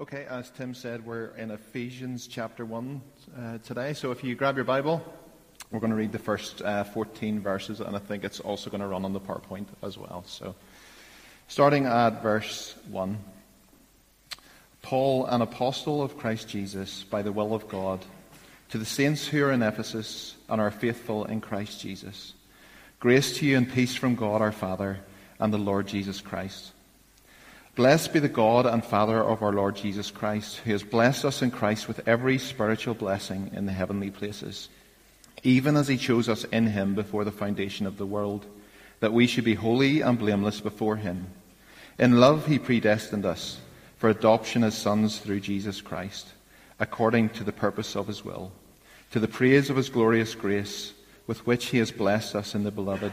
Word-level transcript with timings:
Okay, 0.00 0.24
as 0.28 0.50
Tim 0.50 0.72
said, 0.72 1.04
we're 1.04 1.26
in 1.36 1.50
Ephesians 1.50 2.26
chapter 2.26 2.64
1 2.64 3.02
uh, 3.38 3.58
today. 3.58 3.92
So 3.92 4.10
if 4.10 4.24
you 4.24 4.34
grab 4.34 4.56
your 4.56 4.64
Bible, 4.64 5.04
we're 5.70 5.80
going 5.80 5.90
to 5.90 5.96
read 5.96 6.12
the 6.12 6.18
first 6.18 6.62
uh, 6.62 6.82
14 6.82 7.40
verses, 7.40 7.78
and 7.80 7.94
I 7.94 7.98
think 7.98 8.24
it's 8.24 8.40
also 8.40 8.70
going 8.70 8.80
to 8.80 8.86
run 8.86 9.04
on 9.04 9.12
the 9.12 9.20
PowerPoint 9.20 9.66
as 9.82 9.98
well. 9.98 10.24
So 10.26 10.54
starting 11.46 11.84
at 11.84 12.22
verse 12.22 12.74
1 12.90 13.18
Paul, 14.80 15.26
an 15.26 15.42
apostle 15.42 16.02
of 16.02 16.16
Christ 16.16 16.48
Jesus, 16.48 17.04
by 17.04 17.20
the 17.20 17.30
will 17.30 17.54
of 17.54 17.68
God, 17.68 18.02
to 18.70 18.78
the 18.78 18.86
saints 18.86 19.26
who 19.26 19.44
are 19.44 19.52
in 19.52 19.62
Ephesus 19.62 20.36
and 20.48 20.58
are 20.58 20.70
faithful 20.70 21.26
in 21.26 21.42
Christ 21.42 21.82
Jesus, 21.82 22.32
grace 22.98 23.36
to 23.36 23.46
you 23.46 23.58
and 23.58 23.70
peace 23.70 23.94
from 23.94 24.14
God 24.14 24.40
our 24.40 24.52
Father 24.52 25.00
and 25.38 25.52
the 25.52 25.58
Lord 25.58 25.86
Jesus 25.86 26.22
Christ. 26.22 26.72
Blessed 27.74 28.12
be 28.12 28.18
the 28.18 28.28
God 28.28 28.66
and 28.66 28.84
Father 28.84 29.24
of 29.24 29.42
our 29.42 29.52
Lord 29.52 29.76
Jesus 29.76 30.10
Christ, 30.10 30.58
who 30.58 30.72
has 30.72 30.82
blessed 30.82 31.24
us 31.24 31.40
in 31.40 31.50
Christ 31.50 31.88
with 31.88 32.06
every 32.06 32.36
spiritual 32.36 32.92
blessing 32.92 33.50
in 33.54 33.64
the 33.64 33.72
heavenly 33.72 34.10
places, 34.10 34.68
even 35.42 35.74
as 35.76 35.88
he 35.88 35.96
chose 35.96 36.28
us 36.28 36.44
in 36.44 36.66
him 36.66 36.94
before 36.94 37.24
the 37.24 37.32
foundation 37.32 37.86
of 37.86 37.96
the 37.96 38.04
world, 38.04 38.44
that 39.00 39.14
we 39.14 39.26
should 39.26 39.44
be 39.44 39.54
holy 39.54 40.02
and 40.02 40.18
blameless 40.18 40.60
before 40.60 40.96
him. 40.96 41.28
In 41.98 42.20
love 42.20 42.46
he 42.46 42.58
predestined 42.58 43.24
us 43.24 43.58
for 43.96 44.10
adoption 44.10 44.64
as 44.64 44.76
sons 44.76 45.16
through 45.16 45.40
Jesus 45.40 45.80
Christ, 45.80 46.28
according 46.78 47.30
to 47.30 47.44
the 47.44 47.52
purpose 47.52 47.96
of 47.96 48.06
his 48.06 48.22
will, 48.22 48.52
to 49.12 49.18
the 49.18 49.28
praise 49.28 49.70
of 49.70 49.76
his 49.76 49.88
glorious 49.88 50.34
grace, 50.34 50.92
with 51.26 51.46
which 51.46 51.66
he 51.66 51.78
has 51.78 51.90
blessed 51.90 52.34
us 52.34 52.54
in 52.54 52.64
the 52.64 52.70
beloved 52.70 53.12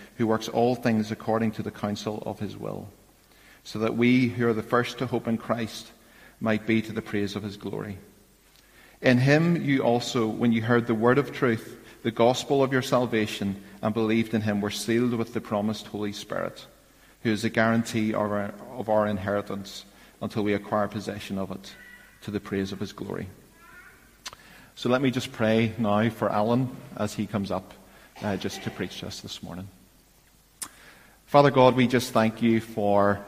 who 0.21 0.27
works 0.27 0.47
all 0.47 0.75
things 0.75 1.11
according 1.11 1.49
to 1.49 1.63
the 1.63 1.71
counsel 1.71 2.21
of 2.27 2.37
his 2.37 2.55
will, 2.55 2.87
so 3.63 3.79
that 3.79 3.97
we 3.97 4.27
who 4.27 4.47
are 4.47 4.53
the 4.53 4.61
first 4.61 4.99
to 4.99 5.07
hope 5.07 5.27
in 5.27 5.35
Christ 5.35 5.91
might 6.39 6.67
be 6.67 6.79
to 6.83 6.93
the 6.93 7.01
praise 7.01 7.35
of 7.35 7.41
his 7.41 7.57
glory. 7.57 7.97
In 9.01 9.17
him 9.17 9.63
you 9.63 9.81
also, 9.81 10.27
when 10.27 10.51
you 10.51 10.61
heard 10.61 10.85
the 10.85 10.93
word 10.93 11.17
of 11.17 11.33
truth, 11.33 11.79
the 12.03 12.11
gospel 12.11 12.61
of 12.61 12.71
your 12.71 12.83
salvation, 12.83 13.63
and 13.81 13.95
believed 13.95 14.35
in 14.35 14.41
him, 14.41 14.61
were 14.61 14.69
sealed 14.69 15.15
with 15.15 15.33
the 15.33 15.41
promised 15.41 15.87
Holy 15.87 16.13
Spirit, 16.13 16.67
who 17.23 17.31
is 17.31 17.41
the 17.41 17.49
guarantee 17.49 18.13
of 18.13 18.21
our, 18.21 18.53
of 18.77 18.89
our 18.89 19.07
inheritance 19.07 19.85
until 20.21 20.43
we 20.43 20.53
acquire 20.53 20.87
possession 20.87 21.39
of 21.39 21.49
it, 21.49 21.73
to 22.21 22.29
the 22.29 22.39
praise 22.39 22.71
of 22.71 22.79
his 22.79 22.93
glory. 22.93 23.27
So 24.75 24.87
let 24.87 25.01
me 25.01 25.09
just 25.09 25.31
pray 25.31 25.73
now 25.79 26.11
for 26.11 26.29
Alan 26.29 26.69
as 26.95 27.15
he 27.15 27.25
comes 27.25 27.49
up 27.49 27.73
uh, 28.21 28.37
just 28.37 28.61
to 28.65 28.69
preach 28.69 28.99
to 28.99 29.07
us 29.07 29.21
this 29.21 29.41
morning. 29.41 29.67
Father 31.31 31.49
God, 31.49 31.75
we 31.75 31.87
just 31.87 32.11
thank 32.11 32.41
you 32.41 32.59
for 32.59 33.25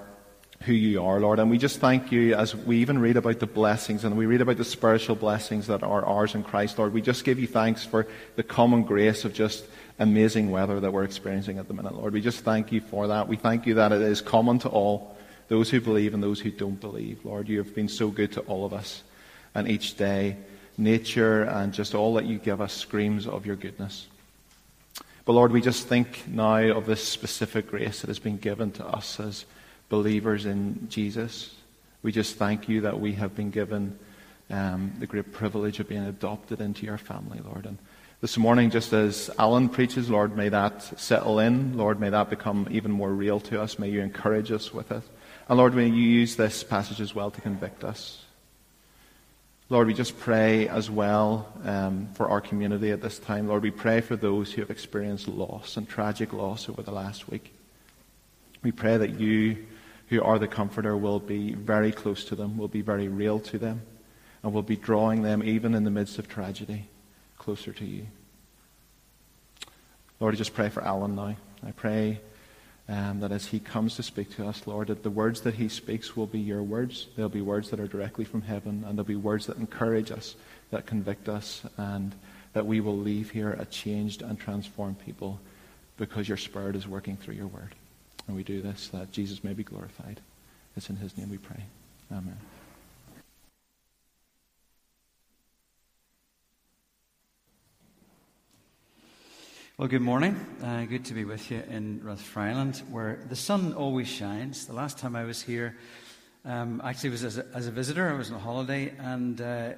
who 0.64 0.74
you 0.74 1.02
are, 1.02 1.22
Lord. 1.22 1.40
And 1.40 1.50
we 1.50 1.58
just 1.58 1.80
thank 1.80 2.12
you 2.12 2.36
as 2.36 2.54
we 2.54 2.80
even 2.80 3.00
read 3.00 3.16
about 3.16 3.40
the 3.40 3.48
blessings 3.48 4.04
and 4.04 4.18
we 4.18 4.26
read 4.26 4.42
about 4.42 4.58
the 4.58 4.66
spiritual 4.66 5.16
blessings 5.16 5.68
that 5.68 5.84
are 5.84 6.04
ours 6.04 6.36
in 6.36 6.44
Christ, 6.44 6.78
Lord. 6.78 6.92
We 6.92 7.02
just 7.02 7.24
give 7.24 7.40
you 7.40 7.48
thanks 7.48 7.86
for 7.86 8.06
the 8.36 8.44
common 8.44 8.84
grace 8.84 9.24
of 9.24 9.34
just 9.34 9.64
amazing 10.00 10.52
weather 10.52 10.82
that 10.82 10.92
we're 10.92 11.06
experiencing 11.06 11.60
at 11.60 11.70
the 11.70 11.74
minute, 11.74 11.96
Lord. 11.96 12.12
We 12.12 12.20
just 12.20 12.42
thank 12.42 12.74
you 12.74 12.82
for 12.82 13.08
that. 13.08 13.30
We 13.30 13.38
thank 13.38 13.66
you 13.66 13.76
that 13.76 13.94
it 13.94 14.02
is 14.02 14.20
common 14.20 14.60
to 14.60 14.68
all, 14.68 15.16
those 15.48 15.70
who 15.70 15.80
believe 15.80 16.14
and 16.14 16.22
those 16.22 16.42
who 16.42 16.52
don't 16.52 16.82
believe. 16.82 17.24
Lord, 17.24 17.48
you 17.48 17.60
have 17.60 17.74
been 17.74 17.88
so 17.88 18.10
good 18.10 18.34
to 18.34 18.42
all 18.42 18.66
of 18.66 18.74
us. 18.74 19.02
And 19.56 19.66
each 19.70 19.96
day, 19.96 20.36
nature 20.78 21.44
and 21.44 21.72
just 21.72 21.96
all 21.96 22.16
that 22.16 22.26
you 22.26 22.38
give 22.38 22.60
us 22.60 22.74
screams 22.74 23.28
of 23.28 23.46
your 23.46 23.56
goodness. 23.56 24.08
But 25.26 25.34
Lord, 25.34 25.52
we 25.52 25.62
just 25.62 25.88
think 25.88 26.28
now 26.28 26.58
of 26.58 26.86
this 26.86 27.02
specific 27.04 27.68
grace 27.68 28.02
that 28.02 28.08
has 28.08 28.20
been 28.20 28.38
given 28.38 28.72
to 28.74 28.86
us 28.86 29.20
as 29.20 29.46
believers 29.88 30.46
in 30.46 30.90
Jesus. 30.90 31.56
We 32.02 32.12
just 32.12 32.36
thank 32.36 32.68
you 32.68 32.82
that 32.82 33.00
we 33.00 33.14
have 33.14 33.34
been 33.34 33.50
given 33.50 33.98
um, 34.50 34.94
the 35.00 35.08
great 35.08 35.32
privilege 35.32 35.80
of 35.80 35.88
being 35.88 36.04
adopted 36.04 36.60
into 36.60 36.86
your 36.86 36.98
family, 36.98 37.40
Lord. 37.46 37.66
And 37.66 37.78
this 38.20 38.38
morning, 38.38 38.70
just 38.70 38.92
as 38.92 39.30
Alan 39.40 39.70
preaches, 39.70 40.10
Lord, 40.10 40.36
may 40.36 40.50
that 40.50 41.00
settle 41.00 41.40
in. 41.40 41.78
Lord, 41.78 42.02
may 42.02 42.10
that 42.10 42.30
become 42.30 42.68
even 42.70 42.92
more 42.92 43.12
real 43.12 43.40
to 43.42 43.62
us. 43.62 43.80
May 43.80 43.90
you 43.90 44.02
encourage 44.02 44.52
us 44.52 44.74
with 44.74 44.92
it. 44.92 45.04
And 45.48 45.58
Lord, 45.58 45.74
may 45.74 45.88
you 45.88 45.94
use 45.94 46.36
this 46.36 46.64
passage 46.64 47.00
as 47.00 47.16
well 47.16 47.32
to 47.32 47.42
convict 47.42 47.86
us. 47.86 48.23
Lord, 49.70 49.88
we 49.88 49.94
just 49.94 50.20
pray 50.20 50.68
as 50.68 50.92
well 50.92 51.52
um, 51.64 52.10
for 52.16 52.28
our 52.28 52.42
community 52.42 52.92
at 52.92 53.02
this 53.02 53.18
time. 53.18 53.48
Lord, 53.48 53.64
we 53.64 53.72
pray 53.72 54.02
for 54.02 54.16
those 54.16 54.52
who 54.52 54.62
have 54.62 54.70
experienced 54.70 55.28
loss 55.28 55.78
and 55.78 55.88
tragic 55.88 56.34
loss 56.34 56.68
over 56.68 56.82
the 56.84 56.92
last 56.92 57.30
week. 57.30 57.54
We 58.62 58.72
pray 58.72 58.98
that 58.98 59.20
you, 59.20 59.66
who 60.10 60.22
are 60.22 60.38
the 60.38 60.48
comforter, 60.48 60.98
will 60.98 61.20
be 61.20 61.54
very 61.54 61.92
close 61.92 62.26
to 62.26 62.36
them, 62.36 62.58
will 62.58 62.68
be 62.68 62.82
very 62.82 63.08
real 63.08 63.40
to 63.40 63.58
them, 63.58 63.82
and 64.44 64.54
will 64.54 64.64
be 64.64 64.76
drawing 64.76 65.22
them, 65.22 65.42
even 65.44 65.74
in 65.76 65.86
the 65.86 65.92
midst 65.92 66.20
of 66.20 66.28
tragedy, 66.28 66.88
closer 67.38 67.72
to 67.72 67.86
you. 67.86 68.06
Lord, 70.20 70.36
I 70.36 70.38
just 70.38 70.54
pray 70.54 70.70
for 70.70 70.84
Alan 70.84 71.16
now. 71.16 71.36
I 71.66 71.72
pray 71.72 72.20
um, 72.90 73.22
that 73.22 73.32
as 73.32 73.48
he 73.48 73.60
comes 73.60 73.96
to 73.96 74.04
speak 74.04 74.36
to 74.36 74.48
us, 74.48 74.68
Lord, 74.68 74.88
that 74.88 75.04
the 75.04 75.10
words 75.10 75.42
that 75.42 75.56
he 75.56 75.70
speaks 75.70 76.16
will 76.18 76.28
be 76.28 76.40
your 76.40 76.64
words. 76.64 77.08
They'll 77.16 77.30
be 77.30 77.42
words 77.42 77.70
that 77.70 77.80
are 77.80 77.88
directly 77.88 78.26
from 78.26 78.42
heaven, 78.42 78.84
and 78.86 78.98
they'll 78.98 79.06
be 79.06 79.16
words 79.16 79.46
that 79.46 79.58
encourage 79.58 80.12
us, 80.12 80.36
that 80.72 80.86
convict 80.86 81.30
us, 81.30 81.64
and 81.78 82.14
that 82.54 82.66
we 82.66 82.82
will 82.82 82.98
leave 82.98 83.32
here 83.32 83.52
a 83.52 83.66
changed 83.66 84.22
and 84.22 84.40
transformed 84.40 85.00
people 85.00 85.40
because 85.98 86.28
your 86.28 86.38
Spirit 86.38 86.76
is 86.76 86.88
working 86.88 87.16
through 87.16 87.36
your 87.36 87.48
word. 87.48 87.74
And 88.28 88.36
we 88.36 88.44
do 88.44 88.62
this 88.62 88.90
that 88.90 89.12
Jesus 89.12 89.44
may 89.44 89.54
be 89.54 89.64
glorified. 89.64 90.20
It's 90.76 90.90
in 90.90 90.98
his 90.98 91.18
name 91.18 91.30
we 91.30 91.38
pray. 91.38 91.64
Amen. 92.12 92.38
Well, 99.76 99.88
good 99.88 100.04
morning. 100.04 100.36
Uh, 100.64 100.86
good 100.86 101.06
to 101.06 101.16
be 101.16 101.26
with 101.26 101.50
you 101.50 101.64
in 101.68 102.02
Rathfriland, 102.02 102.88
where 102.92 103.20
the 103.28 103.36
sun 103.36 103.74
always 103.74 104.08
shines. 104.08 104.68
The 104.68 104.74
last 104.74 105.00
time 105.00 105.16
I 105.16 105.24
was 105.24 105.42
here, 105.42 105.76
um, 106.46 106.80
actually, 106.86 107.10
was 107.10 107.24
as 107.24 107.40
a, 107.40 107.48
as 107.56 107.66
a, 107.66 107.72
visitor. 107.72 108.08
I 108.08 108.14
was 108.14 108.30
on 108.30 108.36
a 108.36 108.40
holiday 108.40 108.94
and 109.00 109.42
uh, 109.42 109.72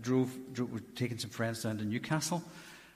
drove, 0.00 0.34
drove, 0.54 0.80
taking 0.94 1.18
some 1.18 1.28
friends 1.28 1.64
down 1.64 1.76
to 1.76 1.84
Newcastle, 1.84 2.42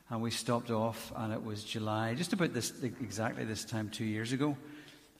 and 0.09 0.23
we 0.23 0.31
stopped 0.31 0.71
off, 0.71 1.13
and 1.17 1.31
it 1.31 1.45
was 1.45 1.63
July, 1.63 2.15
just 2.15 2.33
about 2.33 2.55
this 2.55 2.73
exactly 2.83 3.45
this 3.45 3.67
time 3.67 3.91
two 3.91 4.07
years 4.07 4.33
ago, 4.33 4.57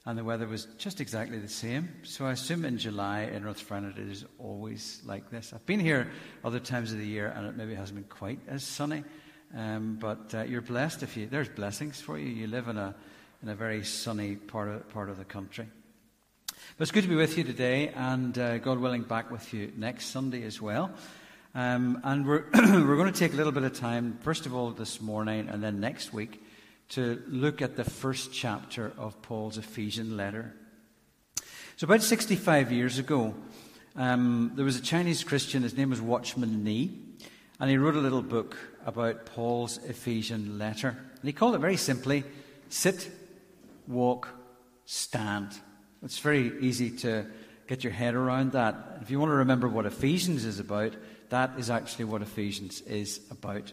and 0.07 0.17
the 0.17 0.23
weather 0.23 0.47
was 0.47 0.65
just 0.79 1.01
exactly 1.01 1.37
the 1.37 1.47
same. 1.47 1.87
So 2.01 2.25
I 2.25 2.31
assume 2.31 2.65
in 2.65 2.79
July 2.79 3.25
in 3.25 3.43
Rathfriland 3.43 3.95
it 3.95 4.09
is 4.09 4.25
always 4.39 5.03
like 5.05 5.29
this. 5.29 5.53
I've 5.53 5.67
been 5.67 5.79
here 5.79 6.09
other 6.43 6.59
times 6.59 6.91
of 6.93 6.97
the 6.97 7.05
year, 7.05 7.31
and 7.35 7.45
it 7.45 7.55
maybe 7.55 7.75
hasn't 7.75 7.99
been 7.99 8.09
quite 8.09 8.39
as 8.47 8.63
sunny. 8.63 9.03
Um, 9.55 9.97
but 9.99 10.33
uh, 10.33 10.43
you're 10.43 10.61
blessed 10.61 11.03
if 11.03 11.15
you, 11.15 11.27
there's 11.27 11.49
blessings 11.49 12.01
for 12.01 12.17
you. 12.17 12.27
You 12.27 12.47
live 12.47 12.67
in 12.67 12.77
a, 12.77 12.93
in 13.41 13.49
a 13.49 13.55
very 13.55 13.83
sunny 13.83 14.35
part 14.35 14.67
of, 14.67 14.89
part 14.89 15.09
of 15.09 15.17
the 15.17 15.25
country. 15.25 15.67
But 16.77 16.83
it's 16.83 16.91
good 16.91 17.03
to 17.03 17.09
be 17.09 17.15
with 17.15 17.37
you 17.37 17.43
today, 17.43 17.89
and 17.89 18.37
uh, 18.37 18.57
God 18.57 18.79
willing, 18.79 19.03
back 19.03 19.31
with 19.31 19.53
you 19.53 19.71
next 19.77 20.07
Sunday 20.07 20.43
as 20.43 20.61
well. 20.61 20.91
Um, 21.55 22.01
and 22.03 22.27
we're, 22.27 22.43
we're 22.53 22.97
going 22.97 23.11
to 23.11 23.19
take 23.19 23.33
a 23.33 23.35
little 23.35 23.51
bit 23.51 23.63
of 23.63 23.73
time, 23.73 24.19
first 24.21 24.45
of 24.45 24.53
all, 24.53 24.71
this 24.71 25.01
morning 25.01 25.49
and 25.49 25.63
then 25.63 25.79
next 25.79 26.13
week, 26.13 26.43
to 26.89 27.21
look 27.27 27.61
at 27.61 27.75
the 27.75 27.83
first 27.83 28.33
chapter 28.33 28.91
of 28.97 29.21
Paul's 29.21 29.57
Ephesian 29.57 30.17
letter. 30.17 30.53
So, 31.77 31.85
about 31.85 32.01
65 32.01 32.71
years 32.71 32.99
ago, 32.99 33.33
um, 33.95 34.51
there 34.55 34.65
was 34.65 34.77
a 34.77 34.81
Chinese 34.81 35.23
Christian, 35.23 35.63
his 35.63 35.75
name 35.75 35.89
was 35.89 36.01
Watchman 36.01 36.63
Nee, 36.63 36.91
and 37.59 37.69
he 37.69 37.77
wrote 37.77 37.95
a 37.95 37.99
little 37.99 38.21
book 38.21 38.57
about 38.85 39.25
Paul's 39.25 39.77
Ephesian 39.79 40.59
letter. 40.59 40.89
And 40.89 41.23
he 41.23 41.33
called 41.33 41.55
it 41.55 41.59
very 41.59 41.77
simply 41.77 42.23
Sit, 42.69 43.09
Walk, 43.87 44.29
Stand. 44.85 45.51
It's 46.03 46.19
very 46.19 46.59
easy 46.59 46.91
to 46.97 47.25
get 47.67 47.83
your 47.83 47.93
head 47.93 48.13
around 48.13 48.51
that. 48.51 48.99
If 49.01 49.09
you 49.09 49.19
want 49.19 49.31
to 49.31 49.35
remember 49.37 49.67
what 49.67 49.85
Ephesians 49.85 50.45
is 50.45 50.59
about, 50.59 50.93
that 51.29 51.51
is 51.57 51.69
actually 51.69 52.05
what 52.05 52.21
Ephesians 52.21 52.81
is 52.81 53.19
about. 53.31 53.71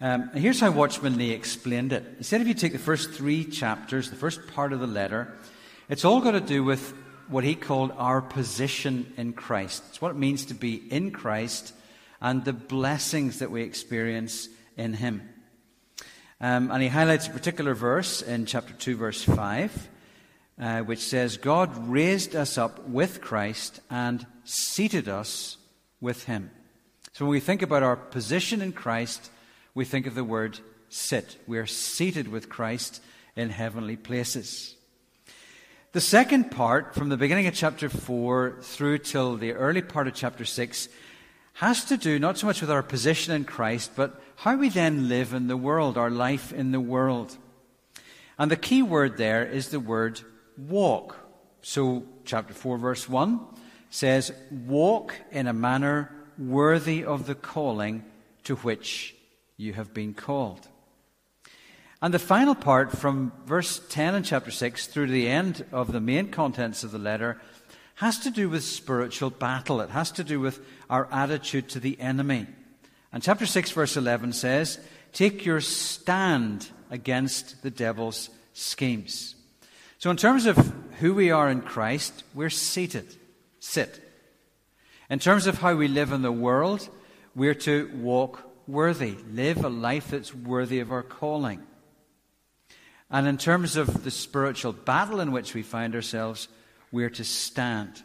Um, 0.00 0.30
here's 0.30 0.60
how 0.60 0.70
Watchman 0.70 1.16
Nee 1.16 1.30
explained 1.30 1.92
it. 1.92 2.04
He 2.18 2.24
said 2.24 2.40
if 2.40 2.48
you 2.48 2.54
take 2.54 2.72
the 2.72 2.78
first 2.78 3.10
three 3.10 3.44
chapters, 3.44 4.10
the 4.10 4.16
first 4.16 4.46
part 4.48 4.72
of 4.72 4.80
the 4.80 4.86
letter, 4.86 5.36
it's 5.88 6.04
all 6.04 6.20
got 6.20 6.32
to 6.32 6.40
do 6.40 6.64
with 6.64 6.94
what 7.28 7.44
he 7.44 7.54
called 7.54 7.92
our 7.96 8.22
position 8.22 9.12
in 9.16 9.32
Christ. 9.32 9.82
It's 9.88 10.00
what 10.00 10.12
it 10.12 10.16
means 10.16 10.46
to 10.46 10.54
be 10.54 10.74
in 10.74 11.10
Christ 11.10 11.74
and 12.20 12.44
the 12.44 12.52
blessings 12.52 13.38
that 13.38 13.50
we 13.50 13.62
experience 13.62 14.48
in 14.76 14.94
him. 14.94 15.28
Um, 16.40 16.70
and 16.70 16.82
he 16.82 16.88
highlights 16.88 17.26
a 17.26 17.30
particular 17.30 17.74
verse 17.74 18.22
in 18.22 18.46
chapter 18.46 18.72
2, 18.72 18.96
verse 18.96 19.22
5, 19.22 19.88
uh, 20.60 20.80
which 20.80 21.00
says, 21.00 21.36
God 21.36 21.88
raised 21.88 22.36
us 22.36 22.56
up 22.56 22.88
with 22.88 23.20
Christ 23.20 23.80
and 23.90 24.24
seated 24.44 25.08
us 25.08 25.56
with 26.00 26.24
him. 26.24 26.50
So 27.12 27.24
when 27.24 27.32
we 27.32 27.40
think 27.40 27.62
about 27.62 27.82
our 27.82 27.96
position 27.96 28.62
in 28.62 28.72
Christ, 28.72 29.30
we 29.74 29.84
think 29.84 30.06
of 30.06 30.14
the 30.14 30.24
word 30.24 30.60
sit. 30.88 31.36
We 31.46 31.58
are 31.58 31.66
seated 31.66 32.28
with 32.28 32.48
Christ 32.48 33.02
in 33.34 33.50
heavenly 33.50 33.96
places. 33.96 34.76
The 35.92 36.00
second 36.00 36.50
part, 36.50 36.94
from 36.94 37.08
the 37.08 37.16
beginning 37.16 37.46
of 37.46 37.54
chapter 37.54 37.88
4 37.88 38.58
through 38.60 38.98
till 38.98 39.36
the 39.36 39.52
early 39.52 39.82
part 39.82 40.06
of 40.06 40.14
chapter 40.14 40.44
6, 40.44 40.88
has 41.58 41.84
to 41.84 41.96
do 41.96 42.20
not 42.20 42.38
so 42.38 42.46
much 42.46 42.60
with 42.60 42.70
our 42.70 42.84
position 42.84 43.34
in 43.34 43.44
Christ, 43.44 43.90
but 43.96 44.22
how 44.36 44.56
we 44.56 44.68
then 44.68 45.08
live 45.08 45.32
in 45.32 45.48
the 45.48 45.56
world, 45.56 45.98
our 45.98 46.08
life 46.08 46.52
in 46.52 46.70
the 46.70 46.78
world. 46.78 47.36
And 48.38 48.48
the 48.48 48.56
key 48.56 48.80
word 48.80 49.16
there 49.16 49.44
is 49.44 49.70
the 49.70 49.80
word 49.80 50.20
walk. 50.56 51.16
So, 51.60 52.04
chapter 52.24 52.54
4, 52.54 52.78
verse 52.78 53.08
1 53.08 53.40
says, 53.90 54.32
Walk 54.68 55.16
in 55.32 55.48
a 55.48 55.52
manner 55.52 56.14
worthy 56.38 57.04
of 57.04 57.26
the 57.26 57.34
calling 57.34 58.04
to 58.44 58.54
which 58.54 59.16
you 59.56 59.72
have 59.72 59.92
been 59.92 60.14
called. 60.14 60.68
And 62.00 62.14
the 62.14 62.20
final 62.20 62.54
part, 62.54 62.96
from 62.96 63.32
verse 63.46 63.80
10 63.88 64.14
in 64.14 64.22
chapter 64.22 64.52
6 64.52 64.86
through 64.86 65.06
to 65.06 65.12
the 65.12 65.26
end 65.26 65.64
of 65.72 65.90
the 65.90 66.00
main 66.00 66.30
contents 66.30 66.84
of 66.84 66.92
the 66.92 66.98
letter, 66.98 67.40
has 67.98 68.20
to 68.20 68.30
do 68.30 68.48
with 68.48 68.62
spiritual 68.62 69.28
battle. 69.28 69.80
It 69.80 69.90
has 69.90 70.12
to 70.12 70.24
do 70.24 70.38
with 70.38 70.64
our 70.88 71.08
attitude 71.10 71.68
to 71.70 71.80
the 71.80 72.00
enemy. 72.00 72.46
And 73.12 73.24
chapter 73.24 73.44
6, 73.44 73.72
verse 73.72 73.96
11 73.96 74.34
says, 74.34 74.78
Take 75.12 75.44
your 75.44 75.60
stand 75.60 76.70
against 76.90 77.62
the 77.62 77.70
devil's 77.70 78.30
schemes. 78.52 79.34
So, 79.98 80.10
in 80.10 80.16
terms 80.16 80.46
of 80.46 80.72
who 81.00 81.12
we 81.12 81.32
are 81.32 81.50
in 81.50 81.60
Christ, 81.60 82.22
we're 82.34 82.50
seated. 82.50 83.16
Sit. 83.58 84.00
In 85.10 85.18
terms 85.18 85.48
of 85.48 85.58
how 85.58 85.74
we 85.74 85.88
live 85.88 86.12
in 86.12 86.22
the 86.22 86.30
world, 86.30 86.88
we're 87.34 87.54
to 87.54 87.90
walk 87.96 88.48
worthy, 88.68 89.16
live 89.32 89.64
a 89.64 89.68
life 89.68 90.12
that's 90.12 90.32
worthy 90.32 90.78
of 90.78 90.92
our 90.92 91.02
calling. 91.02 91.64
And 93.10 93.26
in 93.26 93.38
terms 93.38 93.76
of 93.76 94.04
the 94.04 94.12
spiritual 94.12 94.72
battle 94.72 95.18
in 95.18 95.32
which 95.32 95.52
we 95.52 95.62
find 95.62 95.96
ourselves, 95.96 96.46
we're 96.92 97.10
to 97.10 97.24
stand. 97.24 98.02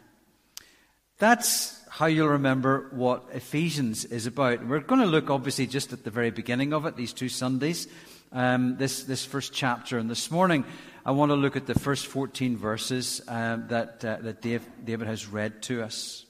That's 1.18 1.80
how 1.88 2.06
you'll 2.06 2.28
remember 2.28 2.88
what 2.92 3.24
Ephesians 3.32 4.04
is 4.04 4.26
about. 4.26 4.66
We're 4.66 4.80
going 4.80 5.00
to 5.00 5.06
look, 5.06 5.30
obviously, 5.30 5.66
just 5.66 5.92
at 5.92 6.04
the 6.04 6.10
very 6.10 6.30
beginning 6.30 6.72
of 6.72 6.86
it, 6.86 6.96
these 6.96 7.12
two 7.12 7.28
Sundays, 7.28 7.86
um, 8.32 8.76
this, 8.78 9.04
this 9.04 9.24
first 9.24 9.52
chapter. 9.52 9.98
And 9.98 10.10
this 10.10 10.30
morning, 10.30 10.64
I 11.06 11.12
want 11.12 11.30
to 11.30 11.36
look 11.36 11.56
at 11.56 11.66
the 11.66 11.78
first 11.78 12.06
14 12.06 12.56
verses 12.56 13.22
um, 13.28 13.68
that, 13.68 14.04
uh, 14.04 14.16
that 14.22 14.42
Dave, 14.42 14.66
David 14.84 15.06
has 15.06 15.26
read 15.26 15.62
to 15.62 15.82
us. 15.82 16.26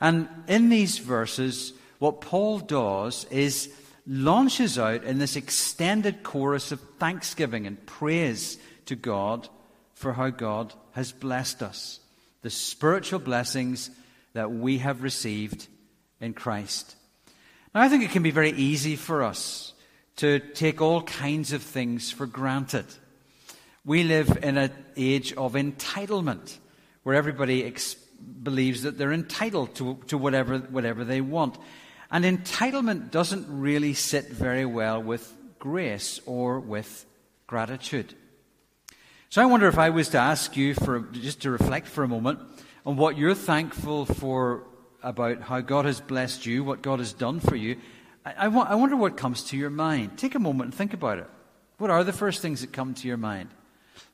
And 0.00 0.28
in 0.46 0.68
these 0.68 0.98
verses, 0.98 1.72
what 1.98 2.20
Paul 2.20 2.60
does 2.60 3.24
is 3.30 3.72
launches 4.06 4.78
out 4.78 5.04
in 5.04 5.18
this 5.18 5.36
extended 5.36 6.22
chorus 6.22 6.72
of 6.72 6.80
thanksgiving 6.98 7.66
and 7.66 7.84
praise 7.86 8.58
to 8.86 8.96
God 8.96 9.48
for 9.94 10.12
how 10.12 10.30
God 10.30 10.72
has 10.92 11.12
blessed 11.12 11.62
us, 11.62 12.00
the 12.42 12.50
spiritual 12.50 13.18
blessings 13.18 13.90
that 14.32 14.50
we 14.50 14.78
have 14.78 15.02
received 15.02 15.66
in 16.20 16.34
Christ. 16.34 16.96
Now, 17.74 17.82
I 17.82 17.88
think 17.88 18.04
it 18.04 18.10
can 18.10 18.22
be 18.22 18.30
very 18.30 18.50
easy 18.52 18.96
for 18.96 19.22
us 19.22 19.72
to 20.16 20.38
take 20.38 20.80
all 20.80 21.02
kinds 21.02 21.52
of 21.52 21.62
things 21.62 22.10
for 22.10 22.26
granted. 22.26 22.84
We 23.84 24.04
live 24.04 24.38
in 24.42 24.58
an 24.58 24.70
age 24.96 25.32
of 25.32 25.54
entitlement 25.54 26.58
where 27.02 27.16
everybody 27.16 27.64
ex- 27.64 27.94
believes 28.42 28.82
that 28.82 28.98
they're 28.98 29.12
entitled 29.12 29.74
to, 29.76 29.98
to 30.08 30.18
whatever, 30.18 30.58
whatever 30.58 31.04
they 31.04 31.20
want. 31.20 31.56
And 32.10 32.24
entitlement 32.24 33.10
doesn't 33.10 33.46
really 33.48 33.94
sit 33.94 34.28
very 34.28 34.66
well 34.66 35.02
with 35.02 35.34
grace 35.58 36.20
or 36.26 36.60
with 36.60 37.06
gratitude. 37.46 38.14
So 39.32 39.40
I 39.40 39.46
wonder 39.46 39.66
if 39.66 39.78
I 39.78 39.88
was 39.88 40.10
to 40.10 40.18
ask 40.18 40.58
you 40.58 40.74
for 40.74 41.00
just 41.10 41.40
to 41.40 41.50
reflect 41.50 41.86
for 41.86 42.04
a 42.04 42.06
moment 42.06 42.38
on 42.84 42.98
what 42.98 43.16
you're 43.16 43.34
thankful 43.34 44.04
for 44.04 44.64
about 45.02 45.40
how 45.40 45.62
God 45.62 45.86
has 45.86 46.02
blessed 46.02 46.44
you, 46.44 46.62
what 46.62 46.82
God 46.82 46.98
has 46.98 47.14
done 47.14 47.40
for 47.40 47.56
you, 47.56 47.78
I, 48.26 48.32
I, 48.32 48.46
I 48.48 48.74
wonder 48.74 48.94
what 48.94 49.16
comes 49.16 49.44
to 49.44 49.56
your 49.56 49.70
mind. 49.70 50.18
Take 50.18 50.34
a 50.34 50.38
moment 50.38 50.66
and 50.66 50.74
think 50.74 50.92
about 50.92 51.16
it. 51.16 51.26
What 51.78 51.88
are 51.88 52.04
the 52.04 52.12
first 52.12 52.42
things 52.42 52.60
that 52.60 52.74
come 52.74 52.92
to 52.92 53.08
your 53.08 53.16
mind? 53.16 53.48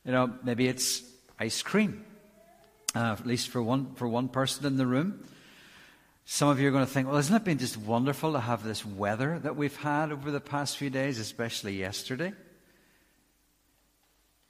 You 0.05 0.13
know, 0.13 0.33
maybe 0.41 0.69
it's 0.69 1.03
ice 1.37 1.61
cream, 1.63 2.05
uh, 2.95 3.17
at 3.19 3.27
least 3.27 3.49
for 3.49 3.61
one, 3.61 3.95
for 3.95 4.07
one 4.07 4.29
person 4.29 4.65
in 4.65 4.77
the 4.77 4.87
room. 4.87 5.21
Some 6.23 6.47
of 6.47 6.61
you 6.61 6.69
are 6.69 6.71
going 6.71 6.85
to 6.85 6.89
think, 6.89 7.07
well, 7.07 7.17
hasn't 7.17 7.35
it 7.35 7.43
been 7.43 7.57
just 7.57 7.75
wonderful 7.75 8.31
to 8.31 8.39
have 8.39 8.63
this 8.63 8.85
weather 8.85 9.37
that 9.39 9.57
we've 9.57 9.75
had 9.75 10.13
over 10.13 10.31
the 10.31 10.39
past 10.39 10.77
few 10.77 10.89
days, 10.89 11.19
especially 11.19 11.75
yesterday? 11.75 12.31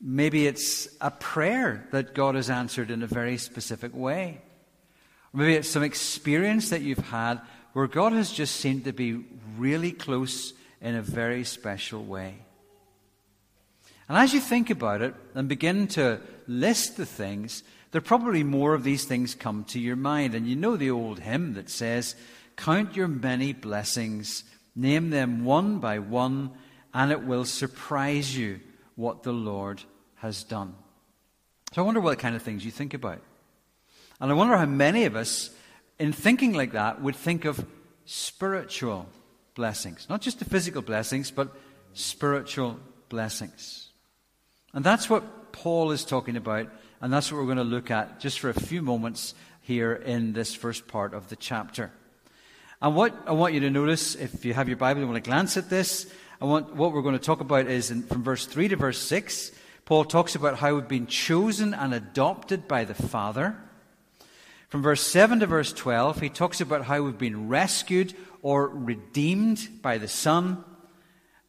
Maybe 0.02 0.48
it's 0.48 0.88
a 1.02 1.12
prayer 1.12 1.88
that 1.92 2.14
God 2.14 2.36
has 2.36 2.50
answered 2.50 2.90
in 2.90 3.04
a 3.04 3.08
very 3.08 3.38
specific 3.38 3.94
way. 3.94 4.42
Maybe 5.34 5.56
it's 5.56 5.70
some 5.70 5.84
experience 5.84 6.70
that 6.70 6.82
you've 6.82 6.98
had 6.98 7.42
where 7.74 7.88
God 7.88 8.14
has 8.14 8.32
just 8.32 8.56
seemed 8.56 8.86
to 8.86 8.94
be 8.94 9.26
really 9.58 9.92
close 9.92 10.54
in 10.82 10.96
a 10.96 11.02
very 11.02 11.44
special 11.44 12.04
way. 12.04 12.36
And 14.08 14.18
as 14.18 14.34
you 14.34 14.40
think 14.40 14.70
about 14.70 15.02
it 15.02 15.14
and 15.36 15.48
begin 15.48 15.88
to 15.90 16.22
list 16.48 16.98
the 16.98 17.06
things, 17.06 17.64
there 17.92 18.02
probably 18.02 18.44
more 18.44 18.74
of 18.74 18.84
these 18.84 19.06
things 19.06 19.36
come 19.36 19.66
to 19.66 19.80
your 19.80 19.96
mind. 19.96 20.34
And 20.34 20.48
you 20.48 20.56
know 20.56 20.78
the 20.78 20.92
old 20.92 21.20
hymn 21.20 21.54
that 21.54 21.70
says, 21.70 22.16
Count 22.56 22.96
your 22.96 23.08
many 23.08 23.54
blessings, 23.54 24.44
name 24.76 25.12
them 25.12 25.46
one 25.46 25.80
by 25.80 26.00
one, 26.00 26.52
and 26.94 27.12
it 27.12 27.24
will 27.24 27.46
surprise 27.46 28.36
you 28.36 28.62
what 29.00 29.24
the 29.24 29.32
Lord 29.32 29.82
has 30.16 30.44
done. 30.44 30.76
So 31.72 31.82
I 31.82 31.86
wonder 31.86 32.02
what 32.02 32.20
kind 32.20 32.36
of 32.36 32.42
things 32.42 32.66
you 32.66 32.72
think 32.72 32.94
about. 32.94 33.22
And 34.20 34.30
I 34.30 34.34
wonder 34.34 34.58
how 34.58 34.66
many 34.66 35.06
of 35.06 35.16
us, 35.16 35.52
in 35.98 36.12
thinking 36.12 36.52
like 36.52 36.74
that, 36.74 37.02
would 37.02 37.16
think 37.16 37.46
of 37.46 37.66
spiritual 38.04 39.08
blessings. 39.56 40.06
Not 40.10 40.20
just 40.20 40.40
the 40.40 40.46
physical 40.46 40.82
blessings, 40.82 41.32
but 41.32 41.56
spiritual 41.94 42.78
blessings. 43.08 43.88
And 44.74 44.84
that's 44.84 45.10
what 45.10 45.54
Paul 45.54 45.92
is 45.92 46.04
talking 46.04 46.36
about, 46.36 46.68
and 47.00 47.14
that's 47.14 47.32
what 47.32 47.38
we're 47.38 47.46
going 47.46 47.58
to 47.58 47.64
look 47.64 47.90
at 47.92 48.20
just 48.20 48.42
for 48.42 48.50
a 48.50 48.54
few 48.54 48.82
moments 48.82 49.34
here 49.62 49.94
in 49.94 50.34
this 50.34 50.54
first 50.54 50.88
part 50.88 51.14
of 51.14 51.30
the 51.30 51.38
chapter. 51.38 51.94
And 52.82 52.96
what 52.96 53.16
I 53.26 53.32
want 53.32 53.54
you 53.54 53.62
to 53.62 53.70
notice, 53.70 54.16
if 54.16 54.44
you 54.44 54.54
have 54.54 54.68
your 54.68 54.78
Bible 54.78 55.02
and 55.02 55.10
want 55.10 55.24
to 55.24 55.30
glance 55.30 55.56
at 55.56 55.70
this, 55.70 56.12
I 56.42 56.46
want, 56.46 56.74
what 56.74 56.94
we're 56.94 57.02
going 57.02 57.18
to 57.18 57.20
talk 57.20 57.42
about 57.42 57.68
is 57.68 57.92
in, 57.92 58.04
from 58.04 58.24
verse 58.24 58.46
3 58.46 58.70
to 58.70 58.78
verse 58.78 58.98
6, 59.00 59.52
Paul 59.84 60.06
talks 60.06 60.36
about 60.36 60.58
how 60.58 60.74
we've 60.74 60.88
been 60.88 61.08
chosen 61.08 61.74
and 61.74 61.94
adopted 61.94 62.66
by 62.66 62.86
the 62.86 62.94
Father. 62.94 63.58
From 64.70 64.82
verse 64.82 65.06
7 65.06 65.42
to 65.42 65.48
verse 65.48 65.74
12, 65.74 66.22
he 66.22 66.30
talks 66.30 66.62
about 66.62 66.86
how 66.86 67.02
we've 67.02 67.18
been 67.18 67.50
rescued 67.50 68.14
or 68.42 68.70
redeemed 68.70 69.82
by 69.82 69.98
the 69.98 70.08
Son. 70.08 70.64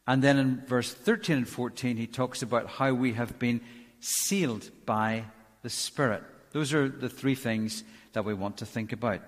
And 0.07 0.21
then 0.21 0.37
in 0.37 0.65
verse 0.65 0.93
13 0.93 1.37
and 1.37 1.47
14, 1.47 1.95
he 1.95 2.07
talks 2.07 2.41
about 2.41 2.67
how 2.67 2.93
we 2.93 3.13
have 3.13 3.39
been 3.39 3.61
sealed 4.01 4.69
by 4.85 5.23
the 5.61 5.69
Spirit. 5.69 6.23
Those 6.51 6.73
are 6.73 6.89
the 6.89 7.07
three 7.07 7.35
things 7.35 7.85
that 8.11 8.25
we 8.25 8.33
want 8.33 8.57
to 8.57 8.65
think 8.65 8.91
about. 8.91 9.21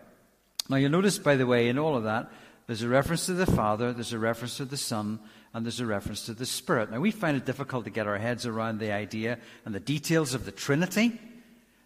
Now, 0.67 0.75
you'll 0.75 0.91
notice, 0.91 1.20
by 1.20 1.38
the 1.38 1.48
way, 1.48 1.70
in 1.70 1.79
all 1.79 1.96
of 1.96 2.03
that, 2.03 2.29
there's 2.67 2.82
a 2.82 2.89
reference 2.89 3.27
to 3.27 3.34
the 3.34 3.46
Father, 3.46 3.93
there's 3.93 4.13
a 4.13 4.20
reference 4.20 4.58
to 4.58 4.65
the 4.65 4.77
Son, 4.77 5.20
and 5.53 5.65
there's 5.65 5.79
a 5.79 5.86
reference 5.86 6.25
to 6.25 6.33
the 6.33 6.45
Spirit. 6.45 6.91
Now, 6.91 7.00
we 7.00 7.12
find 7.12 7.38
it 7.38 7.45
difficult 7.45 7.86
to 7.86 7.91
get 7.91 8.07
our 8.07 8.17
heads 8.17 8.45
around 8.45 8.79
the 8.79 8.91
idea 8.91 9.38
and 9.65 9.74
the 9.74 9.79
details 9.79 10.33
of 10.33 10.45
the 10.45 10.51
Trinity. 10.51 11.19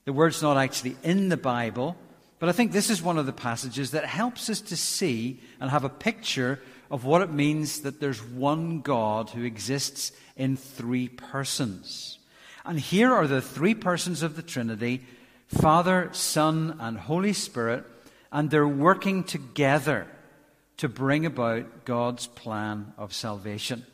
The 0.05 0.13
word's 0.13 0.41
not 0.41 0.57
actually 0.57 0.95
in 1.03 1.29
the 1.29 1.37
Bible, 1.37 1.97
but 2.39 2.47
I 2.47 2.53
think 2.53 2.71
this 2.71 2.89
is 2.89 3.01
one 3.01 3.17
of 3.17 3.25
the 3.25 3.33
passages 3.33 3.91
that 3.91 4.05
helps 4.05 4.49
us 4.49 4.61
to 4.61 4.77
see 4.77 5.41
and 5.59 5.69
have 5.69 5.83
a 5.83 5.89
picture 5.89 6.61
of 6.89 7.03
what 7.03 7.21
it 7.21 7.31
means 7.31 7.81
that 7.81 7.99
there's 7.99 8.23
one 8.23 8.79
God 8.79 9.31
who 9.31 9.43
exists 9.43 10.13
in 10.37 10.55
three 10.55 11.09
persons. 11.09 12.19
And 12.65 12.79
here 12.79 13.13
are 13.13 13.27
the 13.27 13.41
three 13.41 13.75
persons 13.75 14.23
of 14.23 14.35
the 14.35 14.41
Trinity 14.41 15.05
Father, 15.47 16.09
Son, 16.11 16.75
and 16.79 16.97
Holy 16.97 17.31
Spirit, 17.31 17.85
and 18.33 18.49
they're 18.51 18.67
working 18.67 19.23
together 19.23 20.07
to 20.77 20.89
bring 20.89 21.25
about 21.25 21.85
God's 21.85 22.27
plan 22.27 22.93
of 22.97 23.13
salvation. 23.13 23.85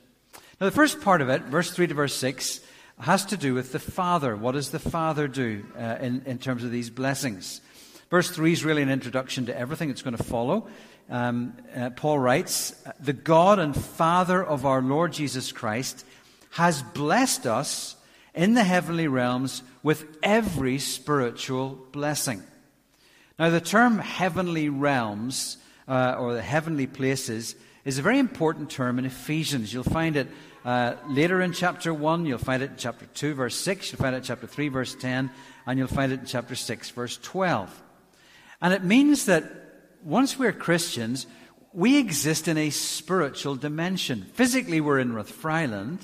Now, 0.59 0.65
the 0.67 0.71
first 0.71 1.01
part 1.01 1.21
of 1.21 1.29
it, 1.29 1.43
verse 1.43 1.71
3 1.71 1.87
to 1.87 1.93
verse 1.93 2.15
6, 2.15 2.59
has 2.99 3.25
to 3.25 3.37
do 3.37 3.53
with 3.53 3.71
the 3.71 3.79
Father. 3.79 4.35
What 4.35 4.53
does 4.53 4.71
the 4.71 4.79
Father 4.79 5.27
do 5.27 5.65
uh, 5.77 5.97
in, 5.99 6.23
in 6.25 6.37
terms 6.37 6.63
of 6.63 6.71
these 6.71 6.89
blessings? 6.89 7.61
Verse 8.09 8.29
3 8.29 8.53
is 8.53 8.63
really 8.63 8.81
an 8.81 8.89
introduction 8.89 9.47
to 9.47 9.57
everything 9.57 9.89
that's 9.89 10.03
going 10.03 10.15
to 10.15 10.23
follow. 10.23 10.67
Um, 11.09 11.57
uh, 11.75 11.89
Paul 11.91 12.19
writes, 12.19 12.75
The 12.99 13.13
God 13.13 13.59
and 13.59 13.75
Father 13.75 14.43
of 14.43 14.65
our 14.65 14.81
Lord 14.81 15.13
Jesus 15.13 15.51
Christ 15.51 16.05
has 16.51 16.83
blessed 16.83 17.47
us 17.47 17.95
in 18.33 18.53
the 18.53 18.63
heavenly 18.63 19.07
realms 19.07 19.63
with 19.81 20.05
every 20.21 20.79
spiritual 20.79 21.79
blessing. 21.91 22.43
Now, 23.39 23.49
the 23.49 23.61
term 23.61 23.99
heavenly 23.99 24.69
realms, 24.69 25.57
uh, 25.87 26.15
or 26.17 26.33
the 26.33 26.41
heavenly 26.41 26.87
places, 26.87 27.55
is 27.85 27.97
a 27.97 28.01
very 28.01 28.19
important 28.19 28.69
term 28.69 28.99
in 28.99 29.05
Ephesians. 29.05 29.73
You'll 29.73 29.83
find 29.83 30.15
it 30.15 30.27
uh, 30.65 30.95
later 31.09 31.41
in 31.41 31.51
chapter 31.51 31.93
1, 31.93 32.25
you'll 32.25 32.37
find 32.37 32.63
it 32.63 32.71
in 32.71 32.77
chapter 32.77 33.05
2, 33.05 33.33
verse 33.33 33.55
6, 33.55 33.91
you'll 33.91 34.01
find 34.01 34.15
it 34.15 34.19
in 34.19 34.23
chapter 34.23 34.47
3, 34.47 34.69
verse 34.69 34.95
10, 34.95 35.29
and 35.65 35.79
you'll 35.79 35.89
find 35.89 36.13
it 36.13 36.21
in 36.21 36.25
chapter 36.25 36.55
6, 36.55 36.89
verse 36.91 37.17
12. 37.17 37.83
And 38.61 38.73
it 38.73 38.83
means 38.83 39.25
that 39.25 39.43
once 40.03 40.39
we're 40.39 40.53
Christians, 40.53 41.27
we 41.73 41.97
exist 41.97 42.47
in 42.47 42.57
a 42.57 42.69
spiritual 42.69 43.55
dimension. 43.55 44.23
Physically, 44.35 44.79
we're 44.79 44.99
in 44.99 45.11
Rathfriland, 45.11 45.99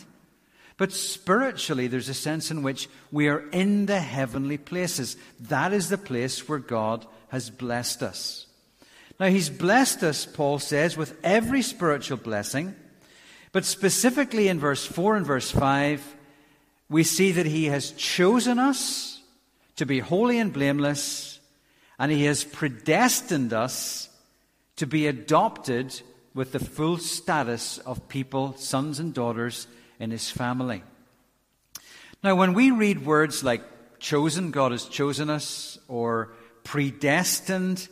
but 0.76 0.92
spiritually, 0.92 1.88
there's 1.88 2.10
a 2.10 2.14
sense 2.14 2.52
in 2.52 2.62
which 2.62 2.90
we 3.12 3.30
are 3.30 3.48
in 3.52 3.86
the 3.86 4.00
heavenly 4.00 4.58
places. 4.58 5.16
That 5.40 5.72
is 5.72 5.88
the 5.88 5.98
place 5.98 6.50
where 6.50 6.60
God 6.60 7.06
has 7.30 7.50
blessed 7.50 8.04
us. 8.04 8.46
Now, 9.20 9.28
He's 9.28 9.50
blessed 9.50 10.04
us, 10.04 10.26
Paul 10.26 10.60
says, 10.60 10.96
with 10.96 11.18
every 11.24 11.62
spiritual 11.62 12.18
blessing, 12.18 12.76
but 13.52 13.66
specifically 13.66 14.48
in 14.48 14.60
verse 14.60 14.86
4 14.86 15.16
and 15.18 15.26
verse 15.26 15.52
5, 15.52 16.16
we 16.90 17.04
see 17.04 17.32
that 17.34 17.46
He 17.46 17.66
has 17.66 17.92
chosen 17.92 18.60
us 18.60 19.22
to 19.76 19.86
be 19.86 20.00
holy 20.00 20.40
and 20.40 20.54
blameless, 20.54 21.40
and 21.98 22.12
He 22.12 22.26
has 22.26 22.44
predestined 22.44 23.54
us 23.54 24.10
to 24.78 24.88
be 24.88 25.08
adopted 25.08 26.02
with 26.34 26.54
the 26.54 26.60
full 26.60 26.98
status 26.98 27.80
of 27.80 28.08
people, 28.08 28.56
sons 28.56 29.00
and 29.00 29.14
daughters 29.14 29.68
in 30.00 30.12
his 30.12 30.30
family. 30.30 30.84
Now, 32.24 32.36
when 32.36 32.54
we 32.54 32.72
read 32.72 33.06
words 33.06 33.44
like 33.44 33.62
chosen, 34.00 34.52
God 34.52 34.72
has 34.72 34.86
chosen 34.86 35.30
us, 35.30 35.78
or 35.88 36.32
predestined, 36.64 37.88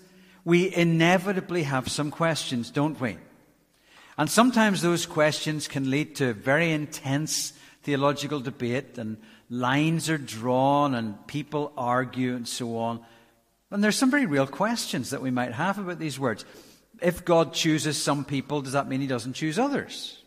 we 0.48 0.74
inevitably 0.74 1.64
have 1.64 1.90
some 1.92 2.10
questions, 2.10 2.72
don't 2.72 2.98
we? 3.02 3.18
And 4.18 4.30
sometimes 4.30 4.82
those 4.82 5.06
questions 5.06 5.68
can 5.68 5.92
lead 5.92 6.16
to 6.16 6.34
very 6.34 6.72
intense 6.72 7.52
theological 7.84 8.40
debate, 8.40 8.98
and 8.98 9.18
lines 9.50 10.10
are 10.10 10.18
drawn, 10.18 10.96
and 10.96 11.28
people 11.28 11.74
argue, 11.78 12.34
and 12.34 12.48
so 12.48 12.78
on. 12.78 13.02
And 13.72 13.84
there's 13.84 13.98
some 13.98 14.10
very 14.10 14.26
real 14.26 14.48
questions 14.48 15.10
that 15.10 15.22
we 15.22 15.32
might 15.32 15.52
have 15.52 15.80
about 15.80 16.00
these 16.00 16.18
words. 16.18 16.46
If 17.02 17.26
God 17.26 17.54
chooses 17.54 18.02
some 18.02 18.24
people, 18.24 18.62
does 18.62 18.72
that 18.72 18.88
mean 18.88 19.02
he 19.02 19.08
doesn't 19.08 19.34
choose 19.34 19.60
others? 19.60 20.24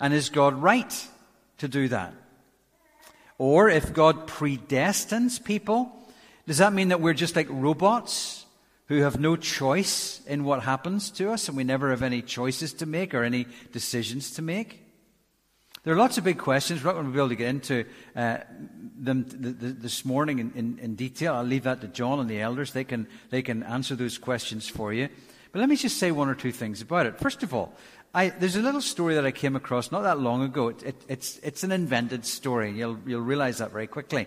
And 0.00 0.14
is 0.14 0.30
God 0.30 0.62
right 0.62 1.08
to 1.58 1.68
do 1.68 1.88
that? 1.88 2.14
Or 3.36 3.68
if 3.68 3.92
God 3.92 4.28
predestines 4.28 5.44
people, 5.44 5.92
does 6.46 6.56
that 6.56 6.72
mean 6.72 6.88
that 6.88 7.02
we're 7.02 7.12
just 7.12 7.36
like 7.36 7.48
robots 7.50 8.35
who 8.88 9.02
have 9.02 9.18
no 9.18 9.36
choice 9.36 10.20
in 10.26 10.44
what 10.44 10.62
happens 10.62 11.10
to 11.12 11.30
us 11.30 11.48
and 11.48 11.56
we 11.56 11.64
never 11.64 11.90
have 11.90 12.02
any 12.02 12.22
choices 12.22 12.72
to 12.74 12.86
make 12.86 13.14
or 13.14 13.24
any 13.24 13.46
decisions 13.72 14.32
to 14.32 14.42
make? 14.42 14.82
There 15.86 15.94
are 15.94 15.98
lots 15.98 16.18
of 16.18 16.24
big 16.24 16.38
questions. 16.38 16.82
We're 16.82 16.88
not 16.88 16.94
going 16.94 17.06
to 17.06 17.12
be 17.12 17.18
able 17.18 17.28
to 17.28 17.36
get 17.36 17.48
into 17.48 17.84
uh, 18.16 18.38
them 18.98 19.24
th- 19.24 19.60
th- 19.60 19.74
this 19.78 20.04
morning 20.04 20.40
in, 20.40 20.52
in, 20.56 20.78
in, 20.80 20.94
detail. 20.96 21.34
I'll 21.34 21.44
leave 21.44 21.62
that 21.62 21.80
to 21.82 21.86
John 21.86 22.18
and 22.18 22.28
the 22.28 22.40
elders. 22.40 22.72
They 22.72 22.82
can, 22.82 23.06
they 23.30 23.40
can 23.40 23.62
answer 23.62 23.94
those 23.94 24.18
questions 24.18 24.68
for 24.68 24.92
you. 24.92 25.08
But 25.52 25.60
let 25.60 25.68
me 25.68 25.76
just 25.76 25.98
say 25.98 26.10
one 26.10 26.28
or 26.28 26.34
two 26.34 26.50
things 26.50 26.82
about 26.82 27.06
it. 27.06 27.20
First 27.20 27.44
of 27.44 27.54
all, 27.54 27.72
I, 28.12 28.30
there's 28.30 28.56
a 28.56 28.62
little 28.62 28.80
story 28.80 29.14
that 29.14 29.24
I 29.24 29.30
came 29.30 29.54
across 29.54 29.92
not 29.92 30.02
that 30.02 30.18
long 30.18 30.42
ago. 30.42 30.68
It, 30.68 30.82
it, 30.82 31.04
it's, 31.06 31.38
it's 31.38 31.62
an 31.62 31.70
invented 31.70 32.26
story. 32.26 32.72
You'll, 32.72 32.98
you'll 33.06 33.20
realize 33.20 33.58
that 33.58 33.70
very 33.70 33.86
quickly. 33.86 34.26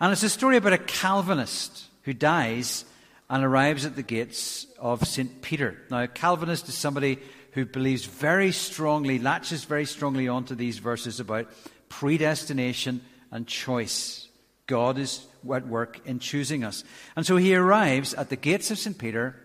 And 0.00 0.10
it's 0.10 0.24
a 0.24 0.28
story 0.28 0.56
about 0.56 0.72
a 0.72 0.78
Calvinist 0.78 1.84
who 2.02 2.14
dies 2.14 2.84
and 3.30 3.44
arrives 3.44 3.86
at 3.86 3.94
the 3.94 4.02
gates 4.02 4.66
of 4.78 5.06
St. 5.06 5.40
Peter. 5.40 5.78
Now, 5.88 6.04
Calvinist 6.06 6.68
is 6.68 6.74
somebody 6.74 7.20
who 7.52 7.64
believes 7.64 8.04
very 8.04 8.50
strongly, 8.50 9.20
latches 9.20 9.64
very 9.64 9.84
strongly 9.84 10.26
onto 10.26 10.56
these 10.56 10.78
verses 10.78 11.20
about 11.20 11.48
predestination 11.88 13.00
and 13.30 13.46
choice. 13.46 14.28
God 14.66 14.98
is 14.98 15.24
at 15.52 15.68
work 15.68 16.00
in 16.04 16.18
choosing 16.18 16.64
us. 16.64 16.82
And 17.14 17.24
so 17.24 17.36
he 17.36 17.54
arrives 17.54 18.14
at 18.14 18.30
the 18.30 18.36
gates 18.36 18.72
of 18.72 18.78
St. 18.78 18.98
Peter 18.98 19.36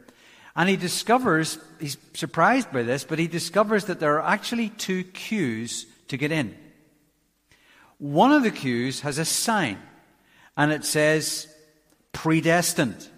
and 0.56 0.68
he 0.68 0.78
discovers, 0.78 1.60
he's 1.80 1.98
surprised 2.14 2.72
by 2.72 2.84
this, 2.84 3.04
but 3.04 3.20
he 3.20 3.28
discovers 3.28 3.86
that 3.86 4.00
there 4.00 4.20
are 4.20 4.28
actually 4.28 4.70
two 4.70 5.04
queues 5.04 5.86
to 6.08 6.18
get 6.18 6.32
in. 6.32 6.56
One 7.98 8.32
of 8.32 8.44
the 8.44 8.52
queues 8.52 9.02
has 9.02 9.20
a 9.20 9.26
sign, 9.26 9.78
and 10.56 10.72
it 10.72 10.86
says, 10.86 11.48
predestined. 12.14 13.10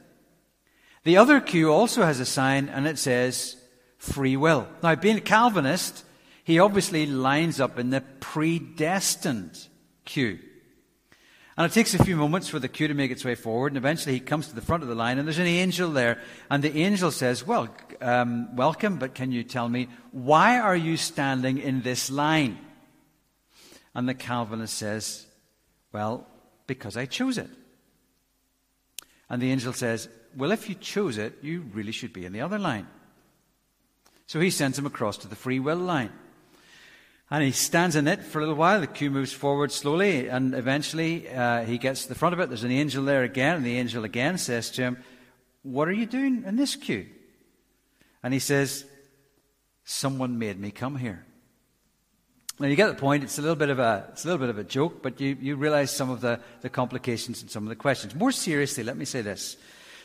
The 1.08 1.16
other 1.16 1.40
queue 1.40 1.72
also 1.72 2.04
has 2.04 2.20
a 2.20 2.26
sign, 2.26 2.68
and 2.68 2.86
it 2.86 3.00
says, 3.00 3.56
free 3.98 4.36
will. 4.36 4.68
Now, 4.84 4.94
being 4.96 5.20
a 5.20 5.22
Calvinist, 5.22 6.04
he 6.44 6.60
obviously 6.60 7.06
lines 7.06 7.62
up 7.62 7.80
in 7.80 7.92
the 7.92 8.02
predestined 8.02 9.58
queue. 10.04 10.38
And 11.56 11.66
it 11.66 11.74
takes 11.74 11.94
a 11.94 12.04
few 12.04 12.18
moments 12.18 12.50
for 12.50 12.60
the 12.60 12.68
queue 12.68 12.90
to 12.90 12.94
make 12.94 13.10
its 13.10 13.24
way 13.24 13.36
forward, 13.36 13.72
and 13.72 13.78
eventually 13.78 14.16
he 14.16 14.20
comes 14.20 14.50
to 14.50 14.56
the 14.56 14.60
front 14.60 14.84
of 14.84 14.90
the 14.90 14.96
line, 14.96 15.18
and 15.18 15.26
there's 15.26 15.40
an 15.40 15.48
angel 15.48 15.92
there. 15.92 16.22
And 16.52 16.62
the 16.62 16.78
angel 16.78 17.12
says, 17.12 17.48
Well, 17.48 17.74
um, 18.02 18.54
welcome, 18.58 18.98
but 18.98 19.16
can 19.16 19.32
you 19.32 19.46
tell 19.46 19.70
me, 19.70 19.88
why 20.12 20.60
are 20.60 20.76
you 20.76 20.98
standing 20.98 21.58
in 21.58 21.84
this 21.84 22.12
line? 22.12 22.58
And 23.96 24.10
the 24.10 24.14
Calvinist 24.14 24.74
says, 24.74 25.26
Well, 25.94 26.28
because 26.68 26.98
I 26.98 27.06
chose 27.06 27.38
it. 27.38 27.50
And 29.30 29.42
the 29.42 29.52
angel 29.52 29.72
says, 29.72 30.10
Well, 30.36 30.52
if 30.52 30.70
you 30.70 30.76
chose 30.76 31.18
it, 31.18 31.40
you 31.42 31.62
really 31.74 31.92
should 31.92 32.14
be 32.14 32.26
in 32.26 32.34
the 32.34 32.42
other 32.42 32.60
line. 32.60 32.88
So 34.28 34.40
he 34.40 34.50
sends 34.50 34.78
him 34.78 34.86
across 34.86 35.18
to 35.20 35.28
the 35.28 35.36
free 35.36 35.60
will 35.60 35.78
line. 35.78 36.12
And 37.30 37.44
he 37.44 37.52
stands 37.52 37.96
in 37.96 38.08
it 38.08 38.24
for 38.24 38.40
a 38.40 38.42
little 38.42 38.56
while. 38.56 38.80
The 38.80 38.88
queue 38.88 39.12
moves 39.12 39.34
forward 39.34 39.72
slowly, 39.72 40.30
and 40.30 40.54
eventually 40.54 41.30
uh, 41.30 41.66
he 41.66 41.78
gets 41.78 42.04
to 42.04 42.10
the 42.10 42.16
front 42.16 42.34
of 42.34 42.40
it. 42.40 42.48
There's 42.48 42.64
an 42.64 42.72
angel 42.72 43.04
there 43.04 43.24
again, 43.24 43.58
and 43.58 43.66
the 43.66 43.78
angel 43.78 44.06
again 44.06 44.38
says 44.38 44.72
to 44.72 44.82
him, 44.82 45.04
What 45.64 45.90
are 45.90 45.94
you 45.94 46.06
doing 46.06 46.44
in 46.46 46.56
this 46.56 46.76
queue? 46.76 47.06
And 48.24 48.34
he 48.34 48.40
says, 48.40 48.86
Someone 49.84 50.40
made 50.40 50.60
me 50.60 50.72
come 50.72 50.98
here. 50.98 51.26
Now 52.60 52.68
you 52.68 52.76
get 52.76 52.88
the 52.88 52.96
point. 52.96 53.24
It's 53.24 53.38
a 53.38 53.42
little 53.42 53.56
bit 53.56 53.70
of 53.70 53.80
a, 53.80 54.08
it's 54.12 54.24
a 54.24 54.28
little 54.28 54.40
bit 54.40 54.50
of 54.50 54.58
a 54.58 54.64
joke, 54.64 55.04
but 55.04 55.22
you, 55.22 55.38
you 55.40 55.56
realize 55.56 55.96
some 55.96 56.10
of 56.10 56.22
the, 56.22 56.40
the 56.62 56.70
complications 56.70 57.42
and 57.42 57.52
some 57.52 57.64
of 57.64 57.70
the 57.70 57.76
questions. 57.76 58.16
More 58.16 58.32
seriously, 58.32 58.84
let 58.84 58.98
me 58.98 59.06
say 59.06 59.22
this. 59.22 59.58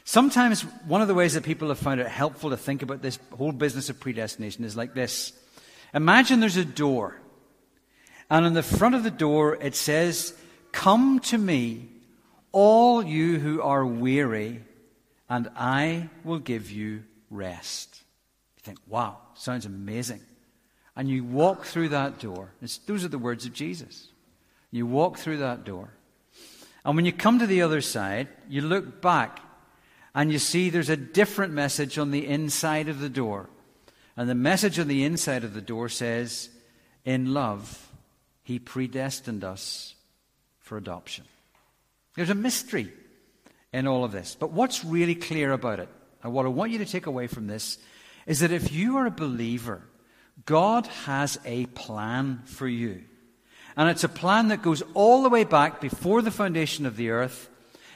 Sometimes 0.04 0.62
one 0.86 1.00
of 1.00 1.08
the 1.08 1.14
ways 1.14 1.34
that 1.34 1.44
people 1.44 1.68
have 1.68 1.78
found 1.78 2.00
it 2.00 2.08
helpful 2.08 2.50
to 2.50 2.56
think 2.56 2.82
about 2.82 3.02
this 3.02 3.18
whole 3.36 3.52
business 3.52 3.88
of 3.88 4.00
predestination 4.00 4.64
is 4.64 4.76
like 4.76 4.94
this. 4.94 5.32
Imagine 5.94 6.40
there's 6.40 6.56
a 6.56 6.64
door, 6.64 7.20
and 8.30 8.46
on 8.46 8.54
the 8.54 8.62
front 8.62 8.94
of 8.94 9.04
the 9.04 9.10
door 9.10 9.56
it 9.60 9.76
says, 9.76 10.34
Come 10.72 11.20
to 11.20 11.38
me, 11.38 11.88
all 12.50 13.04
you 13.04 13.38
who 13.38 13.62
are 13.62 13.84
weary, 13.84 14.62
and 15.28 15.50
I 15.56 16.08
will 16.24 16.38
give 16.38 16.70
you 16.70 17.04
rest. 17.30 18.02
You 18.56 18.62
think, 18.62 18.78
wow, 18.86 19.18
sounds 19.34 19.66
amazing. 19.66 20.20
And 20.94 21.08
you 21.08 21.24
walk 21.24 21.64
through 21.64 21.90
that 21.90 22.18
door. 22.18 22.50
It's, 22.60 22.78
those 22.78 23.04
are 23.04 23.08
the 23.08 23.18
words 23.18 23.46
of 23.46 23.52
Jesus. 23.52 24.08
You 24.70 24.86
walk 24.86 25.18
through 25.18 25.38
that 25.38 25.64
door. 25.64 25.90
And 26.84 26.96
when 26.96 27.04
you 27.04 27.12
come 27.12 27.38
to 27.38 27.46
the 27.46 27.62
other 27.62 27.80
side, 27.80 28.28
you 28.48 28.60
look 28.60 29.00
back 29.00 29.40
and 30.14 30.32
you 30.32 30.38
see 30.38 30.70
there's 30.70 30.90
a 30.90 30.96
different 30.96 31.52
message 31.52 31.98
on 31.98 32.10
the 32.10 32.26
inside 32.26 32.88
of 32.88 33.00
the 33.00 33.08
door. 33.08 33.48
And 34.16 34.28
the 34.28 34.34
message 34.34 34.78
on 34.78 34.88
the 34.88 35.04
inside 35.04 35.44
of 35.44 35.54
the 35.54 35.62
door 35.62 35.88
says, 35.88 36.50
In 37.04 37.32
love, 37.32 37.90
He 38.42 38.58
predestined 38.58 39.42
us 39.42 39.94
for 40.60 40.76
adoption. 40.76 41.24
There's 42.14 42.30
a 42.30 42.34
mystery 42.34 42.92
in 43.72 43.86
all 43.86 44.04
of 44.04 44.12
this. 44.12 44.36
But 44.38 44.52
what's 44.52 44.84
really 44.84 45.14
clear 45.14 45.52
about 45.52 45.80
it, 45.80 45.88
and 46.22 46.32
what 46.32 46.46
I 46.46 46.50
want 46.50 46.72
you 46.72 46.78
to 46.78 46.86
take 46.86 47.06
away 47.06 47.26
from 47.26 47.46
this, 47.46 47.78
is 48.26 48.40
that 48.40 48.52
if 48.52 48.70
you 48.70 48.98
are 48.98 49.06
a 49.06 49.10
believer, 49.10 49.82
God 50.44 50.86
has 51.04 51.38
a 51.44 51.66
plan 51.66 52.42
for 52.44 52.68
you. 52.68 53.02
And 53.76 53.88
it's 53.88 54.04
a 54.04 54.08
plan 54.08 54.48
that 54.48 54.62
goes 54.62 54.82
all 54.94 55.22
the 55.22 55.30
way 55.30 55.44
back 55.44 55.80
before 55.80 56.20
the 56.20 56.30
foundation 56.30 56.84
of 56.84 56.96
the 56.96 57.10
earth. 57.10 57.48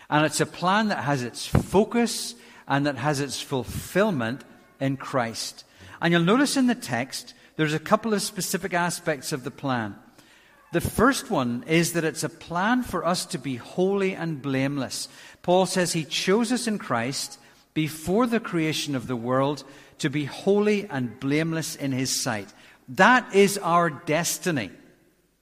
And 0.09 0.25
it's 0.25 0.41
a 0.41 0.47
plan 0.47 0.89
that 0.89 1.05
has 1.05 1.23
its 1.23 1.47
focus 1.47 2.35
and 2.69 2.87
that 2.87 2.97
has 2.97 3.21
its 3.21 3.41
fulfillment 3.41 4.45
in 4.81 4.97
Christ. 4.97 5.65
And 6.01 6.13
you'll 6.13 6.23
notice 6.23 6.57
in 6.57 6.67
the 6.67 6.75
text, 6.75 7.35
there's 7.57 7.75
a 7.75 7.79
couple 7.79 8.15
of 8.15 8.23
specific 8.23 8.75
aspects 8.75 9.33
of 9.33 9.45
the 9.45 9.51
plan. 9.51 9.97
The 10.73 10.81
first 10.81 11.31
one 11.31 11.65
is 11.67 11.93
that 11.93 12.05
it's 12.05 12.25
a 12.25 12.29
plan 12.29 12.83
for 12.83 13.05
us 13.05 13.25
to 13.27 13.39
be 13.39 13.57
holy 13.57 14.15
and 14.15 14.43
blameless. 14.43 15.09
Paul 15.43 15.67
says 15.67 15.93
he 15.93 16.05
chose 16.05 16.53
us 16.53 16.67
in 16.67 16.79
Christ 16.79 17.39
before 17.73 18.27
the 18.27 18.41
creation 18.41 18.95
of 18.95 19.07
the 19.07 19.17
world 19.17 19.65
to 19.99 20.11
be 20.11 20.25
holy 20.25 20.87
and 20.89 21.19
blameless 21.21 21.77
in 21.77 21.93
his 21.93 22.11
sight. 22.23 22.53
That 22.89 23.35
is 23.35 23.59
our 23.59 23.91
destiny. 23.91 24.71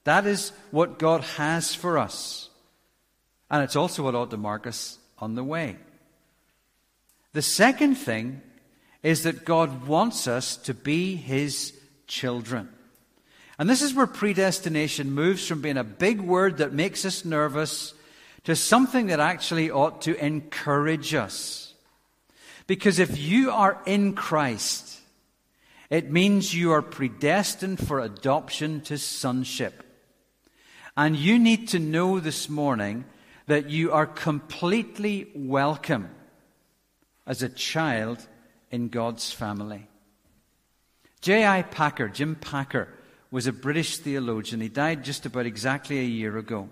That 0.03 0.25
is 0.25 0.51
what 0.71 0.99
God 0.99 1.21
has 1.21 1.75
for 1.75 1.97
us. 1.97 2.49
And 3.49 3.63
it's 3.63 3.75
also 3.75 4.03
what 4.03 4.15
ought 4.15 4.31
to 4.31 4.37
mark 4.37 4.65
us 4.67 4.97
on 5.19 5.35
the 5.35 5.43
way. 5.43 5.77
The 7.33 7.41
second 7.41 7.95
thing 7.95 8.41
is 9.03 9.23
that 9.23 9.45
God 9.45 9.87
wants 9.87 10.27
us 10.27 10.57
to 10.57 10.73
be 10.73 11.15
his 11.15 11.73
children. 12.07 12.69
And 13.57 13.69
this 13.69 13.81
is 13.81 13.93
where 13.93 14.07
predestination 14.07 15.11
moves 15.11 15.47
from 15.47 15.61
being 15.61 15.77
a 15.77 15.83
big 15.83 16.19
word 16.21 16.57
that 16.57 16.73
makes 16.73 17.05
us 17.05 17.23
nervous 17.23 17.93
to 18.45 18.55
something 18.55 19.07
that 19.07 19.19
actually 19.19 19.71
ought 19.71 20.01
to 20.03 20.15
encourage 20.23 21.13
us. 21.13 21.73
Because 22.67 22.99
if 22.99 23.17
you 23.17 23.51
are 23.51 23.81
in 23.85 24.13
Christ, 24.13 24.99
it 25.89 26.11
means 26.11 26.53
you 26.53 26.71
are 26.71 26.81
predestined 26.81 27.85
for 27.85 27.99
adoption 27.99 28.81
to 28.81 28.97
sonship. 28.97 29.83
And 30.97 31.15
you 31.15 31.37
need 31.37 31.67
to 31.69 31.79
know 31.79 32.19
this 32.19 32.49
morning 32.49 33.05
that 33.47 33.69
you 33.69 33.91
are 33.91 34.07
completely 34.07 35.29
welcome 35.35 36.09
as 37.27 37.43
a 37.43 37.49
child 37.49 38.27
in 38.71 38.89
God's 38.89 39.31
family. 39.31 39.87
J.I. 41.21 41.63
Packer, 41.63 42.07
Jim 42.07 42.35
Packer, 42.35 42.87
was 43.31 43.47
a 43.47 43.53
British 43.53 43.97
theologian. 43.97 44.61
He 44.61 44.69
died 44.69 45.03
just 45.03 45.25
about 45.25 45.45
exactly 45.45 45.99
a 45.99 46.03
year 46.03 46.37
ago. 46.37 46.69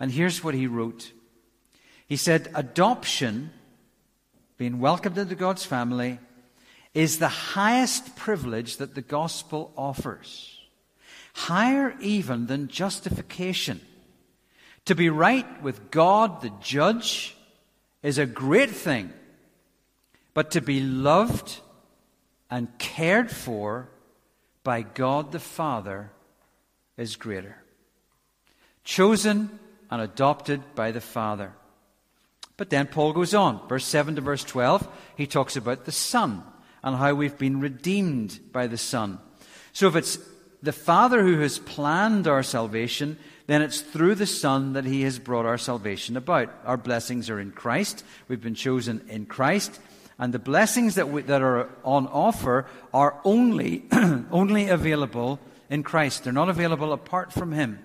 And 0.00 0.10
here's 0.10 0.42
what 0.42 0.54
he 0.54 0.66
wrote 0.66 1.12
He 2.06 2.16
said, 2.16 2.50
Adoption, 2.54 3.50
being 4.56 4.80
welcomed 4.80 5.18
into 5.18 5.34
God's 5.34 5.64
family, 5.64 6.18
is 6.94 7.18
the 7.18 7.28
highest 7.28 8.16
privilege 8.16 8.78
that 8.78 8.94
the 8.94 9.02
gospel 9.02 9.72
offers, 9.76 10.60
higher 11.34 11.94
even 12.00 12.46
than 12.46 12.68
justification. 12.68 13.80
To 14.88 14.94
be 14.94 15.10
right 15.10 15.62
with 15.62 15.90
God, 15.90 16.40
the 16.40 16.50
judge, 16.62 17.36
is 18.02 18.16
a 18.16 18.24
great 18.24 18.70
thing, 18.70 19.12
but 20.32 20.52
to 20.52 20.62
be 20.62 20.80
loved 20.80 21.60
and 22.50 22.78
cared 22.78 23.30
for 23.30 23.90
by 24.64 24.80
God 24.80 25.30
the 25.30 25.40
Father 25.40 26.10
is 26.96 27.16
greater. 27.16 27.62
Chosen 28.82 29.58
and 29.90 30.00
adopted 30.00 30.62
by 30.74 30.90
the 30.90 31.02
Father. 31.02 31.52
But 32.56 32.70
then 32.70 32.86
Paul 32.86 33.12
goes 33.12 33.34
on, 33.34 33.68
verse 33.68 33.84
7 33.84 34.14
to 34.14 34.22
verse 34.22 34.42
12, 34.42 34.88
he 35.18 35.26
talks 35.26 35.54
about 35.54 35.84
the 35.84 35.92
Son 35.92 36.42
and 36.82 36.96
how 36.96 37.12
we've 37.12 37.36
been 37.36 37.60
redeemed 37.60 38.40
by 38.52 38.66
the 38.66 38.78
Son. 38.78 39.18
So 39.74 39.86
if 39.86 39.96
it's 39.96 40.18
the 40.62 40.72
Father 40.72 41.22
who 41.22 41.40
has 41.40 41.58
planned 41.58 42.26
our 42.26 42.42
salvation, 42.42 43.18
then 43.48 43.62
it's 43.62 43.80
through 43.80 44.14
the 44.14 44.26
Son 44.26 44.74
that 44.74 44.84
He 44.84 45.02
has 45.02 45.18
brought 45.18 45.46
our 45.46 45.56
salvation 45.56 46.18
about. 46.18 46.54
Our 46.66 46.76
blessings 46.76 47.30
are 47.30 47.40
in 47.40 47.50
Christ. 47.50 48.04
We've 48.28 48.42
been 48.42 48.54
chosen 48.54 49.00
in 49.08 49.24
Christ. 49.24 49.80
And 50.18 50.34
the 50.34 50.38
blessings 50.38 50.96
that, 50.96 51.08
we, 51.08 51.22
that 51.22 51.40
are 51.40 51.70
on 51.82 52.08
offer 52.08 52.66
are 52.92 53.18
only, 53.24 53.86
only 54.30 54.68
available 54.68 55.40
in 55.70 55.82
Christ. 55.82 56.24
They're 56.24 56.32
not 56.32 56.50
available 56.50 56.92
apart 56.92 57.32
from 57.32 57.52
Him. 57.52 57.78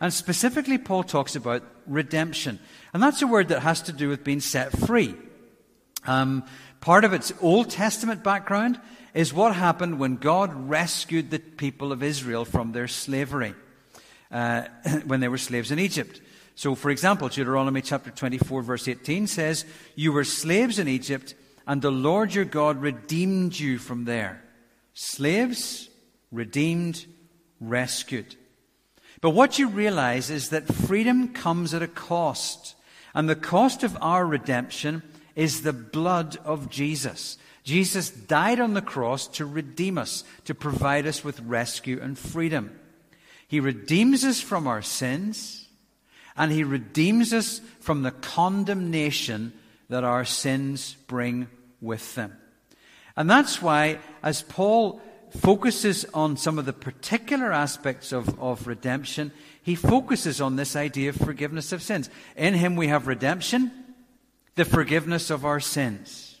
And 0.00 0.12
specifically, 0.12 0.78
Paul 0.78 1.04
talks 1.04 1.36
about 1.36 1.62
redemption. 1.86 2.58
And 2.92 3.00
that's 3.00 3.22
a 3.22 3.26
word 3.28 3.48
that 3.48 3.60
has 3.60 3.82
to 3.82 3.92
do 3.92 4.08
with 4.08 4.24
being 4.24 4.40
set 4.40 4.76
free. 4.76 5.14
Um, 6.08 6.42
part 6.80 7.04
of 7.04 7.12
its 7.12 7.32
Old 7.40 7.70
Testament 7.70 8.24
background 8.24 8.80
is 9.14 9.32
what 9.32 9.54
happened 9.54 10.00
when 10.00 10.16
God 10.16 10.68
rescued 10.68 11.30
the 11.30 11.38
people 11.38 11.92
of 11.92 12.02
Israel 12.02 12.44
from 12.44 12.72
their 12.72 12.88
slavery 12.88 13.54
uh, 14.32 14.64
when 15.06 15.20
they 15.20 15.28
were 15.28 15.38
slaves 15.38 15.70
in 15.70 15.78
Egypt. 15.78 16.20
So, 16.54 16.74
for 16.74 16.90
example, 16.90 17.28
Deuteronomy 17.28 17.82
chapter 17.82 18.10
24, 18.10 18.62
verse 18.62 18.88
18 18.88 19.26
says, 19.26 19.64
You 19.94 20.12
were 20.12 20.24
slaves 20.24 20.78
in 20.78 20.88
Egypt, 20.88 21.34
and 21.66 21.80
the 21.80 21.90
Lord 21.90 22.34
your 22.34 22.44
God 22.44 22.80
redeemed 22.80 23.58
you 23.58 23.78
from 23.78 24.04
there. 24.04 24.42
Slaves, 24.94 25.88
redeemed, 26.30 27.06
rescued. 27.60 28.36
But 29.20 29.30
what 29.30 29.58
you 29.58 29.68
realize 29.68 30.30
is 30.30 30.50
that 30.50 30.66
freedom 30.66 31.32
comes 31.32 31.72
at 31.72 31.82
a 31.82 31.88
cost. 31.88 32.74
And 33.14 33.28
the 33.28 33.36
cost 33.36 33.82
of 33.82 33.96
our 34.00 34.26
redemption 34.26 35.02
is 35.36 35.62
the 35.62 35.72
blood 35.72 36.38
of 36.44 36.68
Jesus. 36.68 37.38
Jesus 37.64 38.10
died 38.10 38.58
on 38.58 38.74
the 38.74 38.82
cross 38.82 39.28
to 39.28 39.46
redeem 39.46 39.96
us, 39.96 40.24
to 40.44 40.54
provide 40.54 41.06
us 41.06 41.22
with 41.22 41.40
rescue 41.40 42.00
and 42.02 42.18
freedom. 42.18 42.78
He 43.52 43.60
redeems 43.60 44.24
us 44.24 44.40
from 44.40 44.66
our 44.66 44.80
sins, 44.80 45.68
and 46.38 46.50
He 46.50 46.64
redeems 46.64 47.34
us 47.34 47.60
from 47.80 48.00
the 48.02 48.10
condemnation 48.10 49.52
that 49.90 50.04
our 50.04 50.24
sins 50.24 50.96
bring 51.06 51.48
with 51.78 52.14
them. 52.14 52.34
And 53.14 53.28
that's 53.28 53.60
why, 53.60 53.98
as 54.22 54.40
Paul 54.40 55.02
focuses 55.36 56.06
on 56.14 56.38
some 56.38 56.58
of 56.58 56.64
the 56.64 56.72
particular 56.72 57.52
aspects 57.52 58.10
of, 58.10 58.40
of 58.40 58.66
redemption, 58.66 59.32
he 59.62 59.74
focuses 59.74 60.40
on 60.40 60.56
this 60.56 60.74
idea 60.74 61.10
of 61.10 61.16
forgiveness 61.16 61.72
of 61.72 61.82
sins. 61.82 62.08
In 62.38 62.54
Him 62.54 62.74
we 62.74 62.88
have 62.88 63.06
redemption, 63.06 63.70
the 64.54 64.64
forgiveness 64.64 65.28
of 65.28 65.44
our 65.44 65.60
sins. 65.60 66.40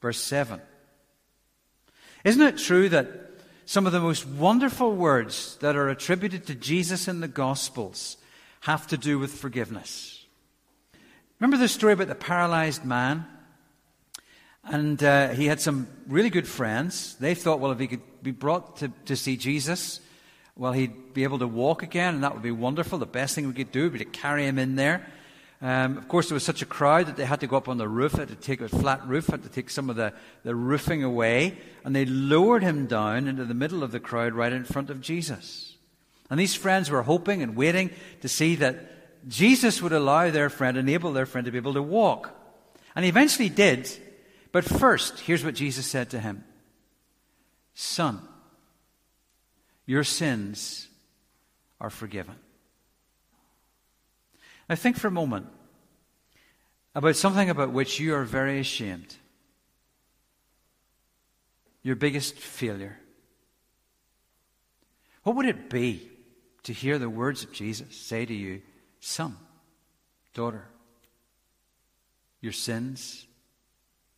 Verse 0.00 0.18
7. 0.18 0.62
Isn't 2.24 2.40
it 2.40 2.56
true 2.56 2.88
that 2.88 3.31
some 3.64 3.86
of 3.86 3.92
the 3.92 4.00
most 4.00 4.26
wonderful 4.26 4.94
words 4.94 5.56
that 5.60 5.76
are 5.76 5.88
attributed 5.88 6.46
to 6.46 6.54
Jesus 6.54 7.08
in 7.08 7.20
the 7.20 7.28
Gospels 7.28 8.16
have 8.60 8.86
to 8.88 8.96
do 8.96 9.18
with 9.18 9.32
forgiveness. 9.32 10.24
Remember 11.40 11.56
the 11.56 11.68
story 11.68 11.92
about 11.92 12.08
the 12.08 12.14
paralyzed 12.14 12.84
man? 12.84 13.26
And 14.64 15.02
uh, 15.02 15.30
he 15.30 15.46
had 15.46 15.60
some 15.60 15.88
really 16.06 16.30
good 16.30 16.46
friends. 16.46 17.16
They 17.16 17.34
thought, 17.34 17.58
well, 17.58 17.72
if 17.72 17.80
he 17.80 17.88
could 17.88 18.22
be 18.22 18.30
brought 18.30 18.76
to, 18.76 18.92
to 19.06 19.16
see 19.16 19.36
Jesus, 19.36 20.00
well, 20.56 20.72
he'd 20.72 21.14
be 21.14 21.24
able 21.24 21.40
to 21.40 21.48
walk 21.48 21.82
again, 21.82 22.14
and 22.14 22.24
that 22.24 22.34
would 22.34 22.42
be 22.42 22.52
wonderful. 22.52 22.98
The 22.98 23.06
best 23.06 23.34
thing 23.34 23.48
we 23.48 23.54
could 23.54 23.72
do 23.72 23.84
would 23.84 23.94
be 23.94 23.98
to 23.98 24.04
carry 24.04 24.46
him 24.46 24.58
in 24.58 24.76
there. 24.76 25.06
Um, 25.62 25.96
of 25.96 26.08
course, 26.08 26.28
there 26.28 26.34
was 26.34 26.44
such 26.44 26.60
a 26.60 26.66
crowd 26.66 27.06
that 27.06 27.16
they 27.16 27.24
had 27.24 27.38
to 27.40 27.46
go 27.46 27.56
up 27.56 27.68
on 27.68 27.78
the 27.78 27.88
roof, 27.88 28.12
had 28.12 28.28
to 28.28 28.34
take 28.34 28.60
a 28.60 28.68
flat 28.68 29.06
roof, 29.06 29.28
had 29.28 29.44
to 29.44 29.48
take 29.48 29.70
some 29.70 29.88
of 29.88 29.94
the, 29.94 30.12
the 30.42 30.56
roofing 30.56 31.04
away, 31.04 31.56
and 31.84 31.94
they 31.94 32.04
lowered 32.04 32.64
him 32.64 32.86
down 32.86 33.28
into 33.28 33.44
the 33.44 33.54
middle 33.54 33.84
of 33.84 33.92
the 33.92 34.00
crowd 34.00 34.34
right 34.34 34.52
in 34.52 34.64
front 34.64 34.90
of 34.90 35.00
Jesus. 35.00 35.76
And 36.28 36.40
these 36.40 36.56
friends 36.56 36.90
were 36.90 37.02
hoping 37.02 37.42
and 37.42 37.54
waiting 37.54 37.90
to 38.22 38.28
see 38.28 38.56
that 38.56 39.28
Jesus 39.28 39.80
would 39.80 39.92
allow 39.92 40.30
their 40.30 40.50
friend, 40.50 40.76
enable 40.76 41.12
their 41.12 41.26
friend 41.26 41.44
to 41.44 41.52
be 41.52 41.58
able 41.58 41.74
to 41.74 41.82
walk. 41.82 42.34
And 42.96 43.04
he 43.04 43.08
eventually 43.08 43.48
did. 43.48 43.88
But 44.50 44.64
first, 44.64 45.20
here's 45.20 45.44
what 45.44 45.54
Jesus 45.54 45.86
said 45.86 46.10
to 46.10 46.18
him 46.18 46.42
Son, 47.74 48.20
your 49.86 50.02
sins 50.02 50.88
are 51.80 51.90
forgiven. 51.90 52.34
Now, 54.72 54.76
think 54.76 54.96
for 54.96 55.08
a 55.08 55.10
moment 55.10 55.48
about 56.94 57.16
something 57.16 57.50
about 57.50 57.74
which 57.74 58.00
you 58.00 58.14
are 58.14 58.24
very 58.24 58.58
ashamed. 58.58 59.14
Your 61.82 61.94
biggest 61.94 62.36
failure. 62.36 62.98
What 65.24 65.36
would 65.36 65.44
it 65.44 65.68
be 65.68 66.08
to 66.62 66.72
hear 66.72 66.98
the 66.98 67.10
words 67.10 67.44
of 67.44 67.52
Jesus 67.52 67.94
say 67.94 68.24
to 68.24 68.32
you, 68.32 68.62
Son, 68.98 69.36
daughter, 70.32 70.64
your 72.40 72.52
sins 72.52 73.26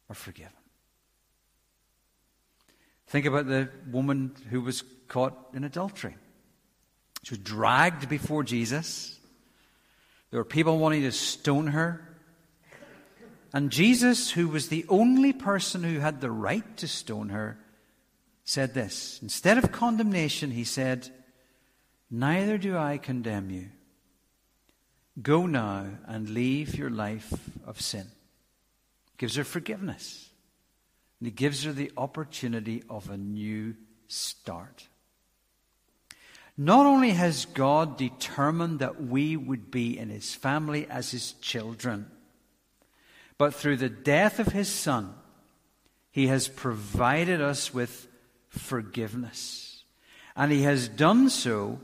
are 0.08 0.14
forgiven? 0.14 0.52
Think 3.08 3.26
about 3.26 3.48
the 3.48 3.70
woman 3.90 4.36
who 4.50 4.60
was 4.60 4.84
caught 5.08 5.36
in 5.52 5.64
adultery. 5.64 6.14
She 7.24 7.32
was 7.32 7.40
dragged 7.40 8.08
before 8.08 8.44
Jesus. 8.44 9.18
There 10.34 10.40
were 10.40 10.44
people 10.44 10.78
wanting 10.78 11.02
to 11.02 11.12
stone 11.12 11.68
her. 11.68 12.04
And 13.52 13.70
Jesus, 13.70 14.32
who 14.32 14.48
was 14.48 14.66
the 14.66 14.84
only 14.88 15.32
person 15.32 15.84
who 15.84 16.00
had 16.00 16.20
the 16.20 16.28
right 16.28 16.76
to 16.78 16.88
stone 16.88 17.28
her, 17.28 17.56
said 18.42 18.74
this. 18.74 19.20
Instead 19.22 19.58
of 19.58 19.70
condemnation, 19.70 20.50
he 20.50 20.64
said, 20.64 21.08
Neither 22.10 22.58
do 22.58 22.76
I 22.76 22.98
condemn 22.98 23.48
you. 23.48 23.68
Go 25.22 25.46
now 25.46 25.86
and 26.04 26.28
leave 26.28 26.74
your 26.74 26.90
life 26.90 27.32
of 27.64 27.80
sin. 27.80 28.08
Gives 29.18 29.36
her 29.36 29.44
forgiveness. 29.44 30.30
And 31.20 31.28
he 31.28 31.30
gives 31.30 31.62
her 31.62 31.72
the 31.72 31.92
opportunity 31.96 32.82
of 32.90 33.08
a 33.08 33.16
new 33.16 33.76
start. 34.08 34.88
Not 36.56 36.86
only 36.86 37.10
has 37.10 37.46
God 37.46 37.98
determined 37.98 38.78
that 38.78 39.02
we 39.02 39.36
would 39.36 39.70
be 39.70 39.98
in 39.98 40.08
his 40.08 40.34
family 40.34 40.86
as 40.88 41.10
his 41.10 41.32
children, 41.34 42.10
but 43.38 43.54
through 43.54 43.78
the 43.78 43.88
death 43.88 44.38
of 44.38 44.48
his 44.48 44.68
son, 44.68 45.14
he 46.12 46.28
has 46.28 46.46
provided 46.46 47.40
us 47.40 47.74
with 47.74 48.06
forgiveness. 48.48 49.82
And 50.36 50.52
he 50.52 50.62
has 50.62 50.88
done 50.88 51.28
so 51.28 51.80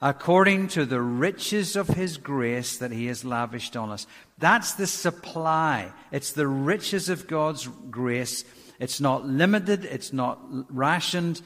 according 0.00 0.68
to 0.68 0.84
the 0.84 1.00
riches 1.00 1.76
of 1.76 1.88
his 1.88 2.16
grace 2.16 2.78
that 2.78 2.92
he 2.92 3.06
has 3.06 3.24
lavished 3.24 3.76
on 3.76 3.90
us. 3.90 4.06
That's 4.38 4.74
the 4.74 4.86
supply. 4.86 5.92
It's 6.12 6.32
the 6.32 6.46
riches 6.46 7.08
of 7.08 7.26
God's 7.26 7.68
grace. 7.90 8.44
It's 8.78 9.00
not 9.00 9.26
limited, 9.26 9.84
it's 9.84 10.12
not 10.12 10.38
rationed. 10.74 11.42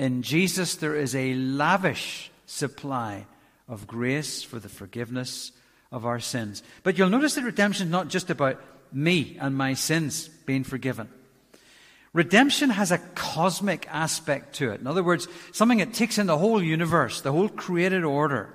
In 0.00 0.22
Jesus, 0.22 0.76
there 0.76 0.96
is 0.96 1.14
a 1.14 1.34
lavish 1.34 2.30
supply 2.46 3.26
of 3.68 3.86
grace 3.86 4.42
for 4.42 4.58
the 4.58 4.70
forgiveness 4.70 5.52
of 5.92 6.06
our 6.06 6.18
sins. 6.18 6.62
But 6.82 6.96
you'll 6.96 7.10
notice 7.10 7.34
that 7.34 7.44
redemption 7.44 7.88
is 7.88 7.92
not 7.92 8.08
just 8.08 8.30
about 8.30 8.58
me 8.94 9.36
and 9.38 9.54
my 9.54 9.74
sins 9.74 10.28
being 10.46 10.64
forgiven. 10.64 11.10
Redemption 12.14 12.70
has 12.70 12.90
a 12.90 12.96
cosmic 13.14 13.86
aspect 13.90 14.54
to 14.54 14.70
it. 14.70 14.80
In 14.80 14.86
other 14.86 15.04
words, 15.04 15.28
something 15.52 15.76
that 15.78 15.92
takes 15.92 16.16
in 16.16 16.26
the 16.26 16.38
whole 16.38 16.62
universe, 16.62 17.20
the 17.20 17.32
whole 17.32 17.50
created 17.50 18.02
order. 18.02 18.54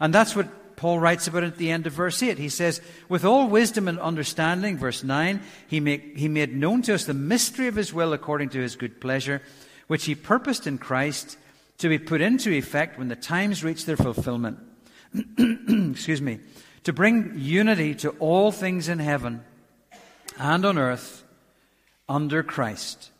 And 0.00 0.12
that's 0.12 0.34
what 0.34 0.74
Paul 0.74 0.98
writes 0.98 1.28
about 1.28 1.44
at 1.44 1.58
the 1.58 1.70
end 1.70 1.86
of 1.86 1.92
verse 1.92 2.20
8. 2.20 2.38
He 2.38 2.48
says, 2.48 2.80
With 3.08 3.24
all 3.24 3.46
wisdom 3.46 3.86
and 3.86 4.00
understanding, 4.00 4.78
verse 4.78 5.04
9, 5.04 5.40
he, 5.68 5.78
make, 5.78 6.16
he 6.16 6.26
made 6.26 6.56
known 6.56 6.82
to 6.82 6.94
us 6.94 7.04
the 7.04 7.14
mystery 7.14 7.68
of 7.68 7.76
his 7.76 7.94
will 7.94 8.12
according 8.12 8.48
to 8.48 8.60
his 8.60 8.74
good 8.74 9.00
pleasure, 9.00 9.42
which 9.88 10.04
he 10.04 10.14
purposed 10.14 10.66
in 10.66 10.78
Christ 10.78 11.36
to 11.78 11.88
be 11.88 11.98
put 11.98 12.20
into 12.20 12.52
effect 12.52 12.98
when 12.98 13.08
the 13.08 13.16
times 13.16 13.64
reach 13.64 13.84
their 13.84 13.96
fulfillment. 13.96 14.58
Excuse 15.38 16.22
me. 16.22 16.40
To 16.84 16.92
bring 16.92 17.34
unity 17.36 17.94
to 17.96 18.10
all 18.20 18.52
things 18.52 18.88
in 18.88 19.00
heaven 19.00 19.42
and 20.38 20.64
on 20.64 20.78
earth 20.78 21.24
under 22.08 22.42
Christ. 22.42 23.10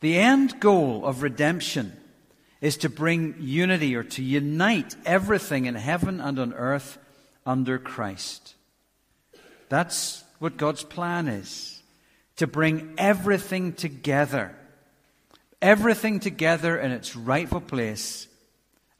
The 0.00 0.18
end 0.18 0.58
goal 0.58 1.04
of 1.04 1.22
redemption 1.22 1.92
is 2.60 2.76
to 2.78 2.88
bring 2.88 3.36
unity 3.38 3.94
or 3.94 4.04
to 4.04 4.22
unite 4.22 4.96
everything 5.04 5.66
in 5.66 5.74
heaven 5.74 6.20
and 6.20 6.38
on 6.38 6.52
earth 6.54 6.98
under 7.44 7.78
Christ. 7.78 8.54
That's 9.68 10.24
what 10.38 10.56
God's 10.56 10.84
plan 10.84 11.28
is 11.28 11.82
to 12.36 12.46
bring 12.46 12.94
everything 12.98 13.72
together, 13.72 14.56
everything 15.62 16.20
together 16.20 16.76
in 16.76 16.90
its 16.90 17.16
rightful 17.16 17.60
place 17.60 18.26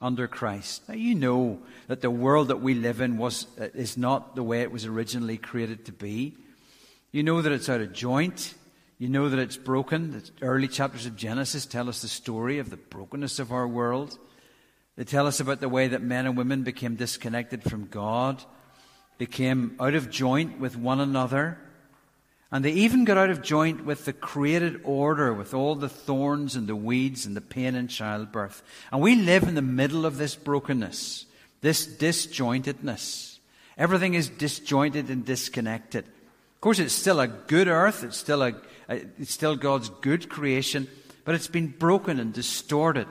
under 0.01 0.27
Christ. 0.27 0.87
Now, 0.89 0.95
you 0.95 1.13
know 1.13 1.59
that 1.87 2.01
the 2.01 2.09
world 2.09 2.47
that 2.47 2.61
we 2.61 2.73
live 2.73 3.01
in 3.01 3.17
was, 3.17 3.45
uh, 3.59 3.67
is 3.73 3.97
not 3.97 4.35
the 4.35 4.43
way 4.43 4.61
it 4.61 4.71
was 4.71 4.85
originally 4.85 5.37
created 5.37 5.85
to 5.85 5.91
be. 5.91 6.35
You 7.11 7.21
know 7.23 7.41
that 7.41 7.51
it's 7.51 7.69
out 7.69 7.81
of 7.81 7.93
joint. 7.93 8.53
You 8.97 9.09
know 9.09 9.29
that 9.29 9.39
it's 9.39 9.57
broken. 9.57 10.11
The 10.11 10.29
early 10.41 10.67
chapters 10.67 11.05
of 11.05 11.15
Genesis 11.15 11.65
tell 11.65 11.89
us 11.89 12.01
the 12.01 12.07
story 12.07 12.59
of 12.59 12.69
the 12.69 12.77
brokenness 12.77 13.39
of 13.39 13.51
our 13.51 13.67
world. 13.67 14.17
They 14.95 15.03
tell 15.03 15.27
us 15.27 15.39
about 15.39 15.59
the 15.59 15.69
way 15.69 15.87
that 15.89 16.01
men 16.01 16.25
and 16.25 16.37
women 16.37 16.63
became 16.63 16.95
disconnected 16.95 17.63
from 17.63 17.87
God, 17.87 18.43
became 19.17 19.75
out 19.79 19.95
of 19.95 20.09
joint 20.09 20.59
with 20.59 20.77
one 20.77 20.99
another, 20.99 21.57
and 22.53 22.63
they 22.63 22.71
even 22.71 23.03
got 23.03 23.17
out 23.17 23.31
of 23.31 23.41
joint 23.41 23.83
with 23.83 24.05
the 24.05 24.13
created 24.13 24.81
order, 24.83 25.33
with 25.33 25.55
all 25.55 25.73
the 25.73 25.89
thorns 25.89 26.55
and 26.55 26.67
the 26.67 26.75
weeds 26.75 27.25
and 27.25 27.35
the 27.35 27.41
pain 27.41 27.73
in 27.73 27.87
childbirth. 27.87 28.61
And 28.91 29.01
we 29.01 29.15
live 29.15 29.41
in 29.41 29.55
the 29.55 29.63
middle 29.63 30.05
of 30.05 30.17
this 30.17 30.35
brokenness, 30.35 31.25
this 31.61 31.87
disjointedness. 31.87 33.39
Everything 33.75 34.13
is 34.13 34.29
disjointed 34.29 35.09
and 35.09 35.25
disconnected. 35.25 36.05
Of 36.05 36.61
course, 36.61 36.77
it's 36.77 36.93
still 36.93 37.19
a 37.19 37.27
good 37.27 37.67
earth, 37.67 38.03
it's 38.03 38.17
still 38.17 38.43
a 38.43 38.53
it's 38.87 39.33
still 39.33 39.55
God's 39.55 39.89
good 39.89 40.29
creation, 40.29 40.87
but 41.25 41.33
it's 41.33 41.47
been 41.47 41.69
broken 41.69 42.19
and 42.19 42.33
distorted. 42.33 43.07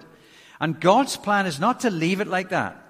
And 0.61 0.81
God's 0.81 1.17
plan 1.17 1.47
is 1.47 1.59
not 1.59 1.81
to 1.81 1.91
leave 1.91 2.21
it 2.21 2.29
like 2.29 2.51
that. 2.51 2.81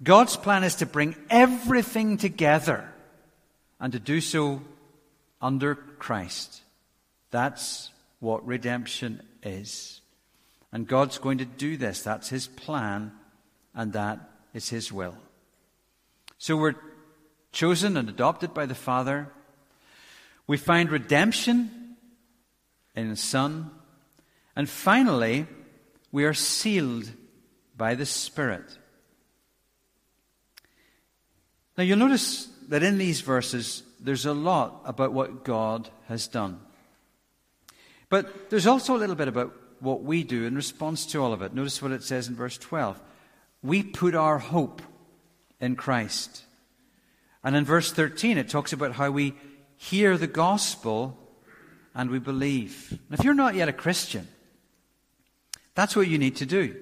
God's 0.00 0.36
plan 0.36 0.62
is 0.62 0.76
to 0.76 0.86
bring 0.86 1.16
everything 1.28 2.18
together 2.18 2.88
and 3.80 3.92
to 3.92 3.98
do 3.98 4.20
so 4.20 4.62
under 5.40 5.74
Christ. 5.74 6.62
That's 7.30 7.90
what 8.20 8.46
redemption 8.46 9.22
is. 9.42 10.00
And 10.72 10.86
God's 10.86 11.18
going 11.18 11.38
to 11.38 11.44
do 11.44 11.76
this. 11.76 12.02
That's 12.02 12.28
His 12.28 12.46
plan, 12.46 13.12
and 13.74 13.92
that 13.92 14.18
is 14.52 14.68
His 14.68 14.92
will. 14.92 15.16
So 16.38 16.56
we're 16.56 16.74
chosen 17.52 17.96
and 17.96 18.08
adopted 18.08 18.54
by 18.54 18.66
the 18.66 18.74
Father. 18.74 19.28
We 20.46 20.56
find 20.56 20.90
redemption 20.90 21.96
in 22.94 23.10
the 23.10 23.16
Son. 23.16 23.70
And 24.54 24.68
finally, 24.68 25.46
we 26.12 26.24
are 26.24 26.34
sealed 26.34 27.10
by 27.76 27.94
the 27.94 28.06
Spirit. 28.06 28.78
Now, 31.76 31.84
you'll 31.84 31.98
notice 31.98 32.48
that 32.68 32.82
in 32.82 32.98
these 32.98 33.20
verses, 33.20 33.84
there's 34.00 34.26
a 34.26 34.32
lot 34.32 34.82
about 34.84 35.12
what 35.12 35.44
God 35.44 35.88
has 36.08 36.28
done. 36.28 36.60
But 38.08 38.50
there's 38.50 38.66
also 38.66 38.96
a 38.96 38.98
little 38.98 39.16
bit 39.16 39.28
about 39.28 39.54
what 39.80 40.02
we 40.02 40.24
do 40.24 40.44
in 40.44 40.54
response 40.54 41.06
to 41.06 41.22
all 41.22 41.32
of 41.32 41.42
it. 41.42 41.54
Notice 41.54 41.82
what 41.82 41.92
it 41.92 42.02
says 42.02 42.28
in 42.28 42.34
verse 42.34 42.58
12. 42.58 43.00
We 43.62 43.82
put 43.82 44.14
our 44.14 44.38
hope 44.38 44.82
in 45.60 45.76
Christ. 45.76 46.42
And 47.44 47.54
in 47.54 47.64
verse 47.64 47.92
13, 47.92 48.38
it 48.38 48.48
talks 48.48 48.72
about 48.72 48.92
how 48.92 49.10
we 49.10 49.34
hear 49.76 50.16
the 50.16 50.26
gospel 50.26 51.16
and 51.94 52.10
we 52.10 52.18
believe. 52.18 52.98
And 53.08 53.18
if 53.18 53.24
you're 53.24 53.34
not 53.34 53.54
yet 53.54 53.68
a 53.68 53.72
Christian, 53.72 54.28
that's 55.74 55.94
what 55.94 56.08
you 56.08 56.18
need 56.18 56.36
to 56.36 56.46
do. 56.46 56.76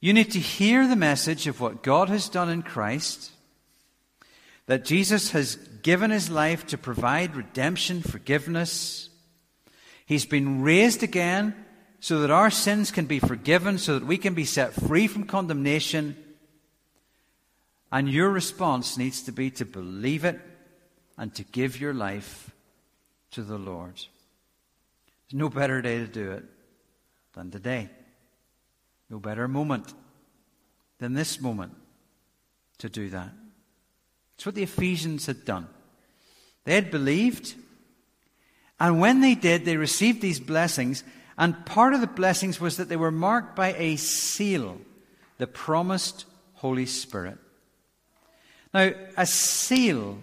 You 0.00 0.12
need 0.12 0.32
to 0.32 0.38
hear 0.38 0.86
the 0.86 0.96
message 0.96 1.46
of 1.46 1.60
what 1.60 1.82
God 1.82 2.08
has 2.08 2.28
done 2.28 2.48
in 2.48 2.62
Christ, 2.62 3.32
that 4.66 4.84
Jesus 4.84 5.30
has 5.30 5.56
given 5.86 6.10
his 6.10 6.28
life 6.28 6.66
to 6.66 6.76
provide 6.76 7.36
redemption, 7.36 8.02
forgiveness. 8.02 9.08
He's 10.04 10.26
been 10.26 10.60
raised 10.60 11.04
again 11.04 11.54
so 12.00 12.22
that 12.22 12.30
our 12.32 12.50
sins 12.50 12.90
can 12.90 13.06
be 13.06 13.20
forgiven, 13.20 13.78
so 13.78 14.00
that 14.00 14.04
we 14.04 14.18
can 14.18 14.34
be 14.34 14.44
set 14.44 14.72
free 14.72 15.06
from 15.06 15.26
condemnation. 15.26 16.16
And 17.92 18.08
your 18.08 18.30
response 18.30 18.98
needs 18.98 19.22
to 19.22 19.32
be 19.32 19.48
to 19.52 19.64
believe 19.64 20.24
it 20.24 20.40
and 21.16 21.32
to 21.36 21.44
give 21.44 21.80
your 21.80 21.94
life 21.94 22.50
to 23.30 23.44
the 23.44 23.56
Lord. 23.56 23.94
There's 23.94 25.34
no 25.34 25.48
better 25.48 25.80
day 25.82 25.98
to 25.98 26.08
do 26.08 26.32
it 26.32 26.44
than 27.34 27.52
today. 27.52 27.90
No 29.08 29.20
better 29.20 29.46
moment 29.46 29.94
than 30.98 31.14
this 31.14 31.40
moment 31.40 31.76
to 32.78 32.88
do 32.88 33.08
that. 33.10 33.30
It's 34.34 34.44
what 34.44 34.56
the 34.56 34.64
Ephesians 34.64 35.26
had 35.26 35.44
done. 35.44 35.68
They 36.66 36.74
had 36.74 36.90
believed, 36.90 37.54
and 38.80 39.00
when 39.00 39.20
they 39.20 39.36
did, 39.36 39.64
they 39.64 39.76
received 39.76 40.20
these 40.20 40.40
blessings, 40.40 41.04
and 41.38 41.64
part 41.64 41.94
of 41.94 42.00
the 42.00 42.08
blessings 42.08 42.60
was 42.60 42.76
that 42.76 42.88
they 42.88 42.96
were 42.96 43.12
marked 43.12 43.54
by 43.54 43.72
a 43.74 43.94
seal, 43.94 44.80
the 45.38 45.46
promised 45.46 46.24
Holy 46.54 46.86
Spirit. 46.86 47.38
Now, 48.74 48.90
a 49.16 49.26
seal 49.26 50.18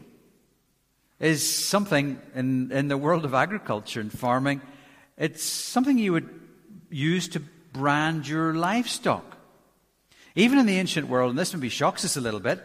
is 1.17 1.65
something 1.69 2.21
in, 2.35 2.73
in 2.73 2.89
the 2.89 2.97
world 2.97 3.23
of 3.23 3.33
agriculture 3.33 4.01
and 4.01 4.11
farming, 4.11 4.61
it's 5.17 5.43
something 5.43 5.97
you 5.97 6.11
would 6.11 6.29
use 6.89 7.29
to 7.29 7.39
brand 7.71 8.27
your 8.27 8.53
livestock. 8.53 9.37
Even 10.35 10.59
in 10.59 10.65
the 10.65 10.77
ancient 10.77 11.07
world, 11.07 11.29
and 11.29 11.39
this 11.39 11.53
maybe 11.53 11.69
shocks 11.69 12.03
us 12.03 12.17
a 12.17 12.21
little 12.21 12.41
bit, 12.41 12.61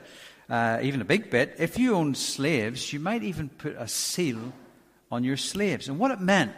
uh, 0.49 0.79
even 0.83 1.01
a 1.01 1.05
big 1.05 1.31
bit, 1.31 1.57
if 1.59 1.79
you 1.79 1.95
owned 1.95 2.17
slaves, 2.17 2.93
you 2.93 3.01
might 3.01 3.23
even 3.23 3.49
put 3.49 3.77
a 3.77 3.87
seal 3.87 4.53
on 5.11 5.25
your 5.25 5.37
slaves. 5.37 5.89
And 5.89 5.99
what 5.99 6.11
it 6.11 6.21
meant 6.21 6.55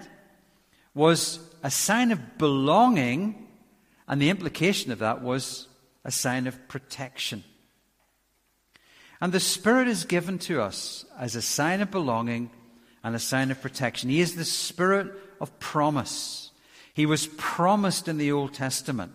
was 0.95 1.41
a 1.63 1.71
sign 1.71 2.13
of 2.13 2.39
belonging, 2.39 3.49
and 4.07 4.21
the 4.21 4.31
implication 4.31 4.93
of 4.93 5.01
that 5.01 5.23
was 5.23 5.69
a 6.05 6.11
sign 6.11 6.47
of 6.47 6.69
protection. 6.69 7.45
And 9.21 9.33
the 9.33 9.41
Spirit 9.41 9.89
is 9.89 10.05
given 10.05 10.39
to 10.41 10.63
us 10.63 11.05
as 11.19 11.37
a 11.37 11.43
sign 11.43 11.81
of 11.81 11.91
belonging 11.91 12.51
and 13.05 13.15
a 13.15 13.19
sign 13.19 13.51
of 13.51 13.61
protection. 13.61 14.09
He 14.09 14.21
is 14.21 14.35
the 14.35 14.45
Spirit 14.45 15.13
of 15.41 15.59
promise. 15.59 16.51
He 16.95 17.07
was 17.07 17.27
promised 17.37 18.09
in 18.09 18.19
the 18.19 18.33
Old 18.33 18.55
Testament, 18.55 19.13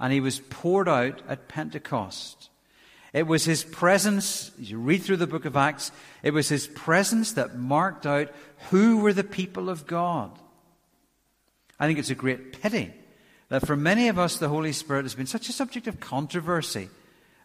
and 0.00 0.12
He 0.12 0.20
was 0.20 0.40
poured 0.40 0.88
out 0.88 1.22
at 1.28 1.48
Pentecost. 1.48 2.50
It 3.12 3.26
was 3.26 3.44
His 3.44 3.64
presence, 3.64 4.50
as 4.60 4.70
you 4.70 4.78
read 4.78 5.02
through 5.02 5.16
the 5.16 5.26
book 5.26 5.44
of 5.44 5.56
Acts, 5.56 5.92
it 6.22 6.32
was 6.32 6.48
His 6.48 6.66
presence 6.66 7.32
that 7.32 7.58
marked 7.58 8.06
out 8.06 8.30
who 8.70 8.98
were 8.98 9.12
the 9.12 9.24
people 9.24 9.70
of 9.70 9.86
God. 9.86 10.38
I 11.80 11.86
think 11.86 11.98
it's 11.98 12.10
a 12.10 12.14
great 12.14 12.60
pity 12.60 12.92
that 13.48 13.66
for 13.66 13.76
many 13.76 14.08
of 14.08 14.18
us, 14.18 14.36
the 14.36 14.48
Holy 14.48 14.72
Spirit 14.72 15.04
has 15.04 15.14
been 15.14 15.26
such 15.26 15.48
a 15.48 15.52
subject 15.52 15.86
of 15.86 16.00
controversy 16.00 16.88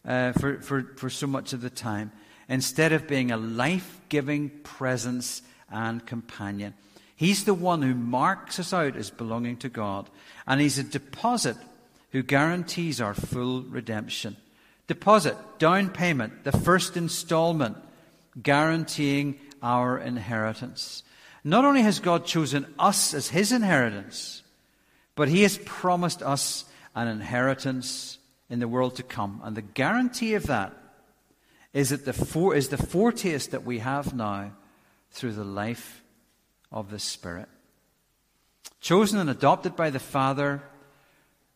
uh, 0.05 0.33
for, 0.33 0.59
for, 0.59 0.83
for 0.97 1.09
so 1.09 1.27
much 1.27 1.53
of 1.53 1.61
the 1.61 1.69
time, 1.69 2.11
instead 2.49 2.91
of 2.91 3.07
being 3.07 3.31
a 3.31 3.37
life 3.37 4.01
giving 4.09 4.49
presence 4.49 5.41
and 5.71 6.05
companion. 6.05 6.73
He's 7.15 7.45
the 7.45 7.53
one 7.53 7.81
who 7.81 7.95
marks 7.95 8.59
us 8.59 8.73
out 8.73 8.97
as 8.97 9.09
belonging 9.09 9.57
to 9.57 9.69
God, 9.69 10.09
and 10.45 10.59
He's 10.59 10.77
a 10.77 10.83
deposit 10.83 11.55
who 12.11 12.21
guarantees 12.21 12.99
our 12.99 13.13
full 13.13 13.61
redemption. 13.61 14.35
Deposit, 14.87 15.37
down 15.59 15.89
payment, 15.89 16.43
the 16.43 16.51
first 16.51 16.97
installment, 16.97 17.77
guaranteeing 18.41 19.39
our 19.61 19.97
inheritance. 19.97 21.03
Not 21.43 21.65
only 21.65 21.81
has 21.81 21.99
God 21.99 22.25
chosen 22.25 22.73
us 22.77 23.13
as 23.13 23.29
His 23.29 23.51
inheritance, 23.51 24.43
but 25.15 25.29
He 25.29 25.43
has 25.43 25.57
promised 25.59 26.21
us 26.21 26.65
an 26.95 27.07
inheritance 27.07 28.17
in 28.49 28.59
the 28.59 28.67
world 28.67 28.95
to 28.97 29.03
come. 29.03 29.41
And 29.43 29.55
the 29.55 29.61
guarantee 29.61 30.33
of 30.33 30.47
that 30.47 30.73
is, 31.73 31.89
that 31.89 32.05
the, 32.05 32.13
for, 32.13 32.55
is 32.55 32.69
the 32.69 32.77
foretaste 32.77 33.51
that 33.51 33.65
we 33.65 33.79
have 33.79 34.13
now 34.13 34.51
through 35.11 35.33
the 35.33 35.43
life 35.43 36.03
of 36.71 36.91
the 36.91 36.99
Spirit. 36.99 37.49
Chosen 38.79 39.19
and 39.19 39.29
adopted 39.29 39.75
by 39.75 39.89
the 39.89 39.99
Father, 39.99 40.61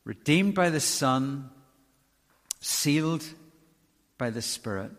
redeemed 0.05 0.55
by 0.55 0.69
the 0.69 0.79
Son, 0.79 1.49
sealed 2.59 3.23
by 4.17 4.29
the 4.29 4.41
Spirit. 4.41 4.91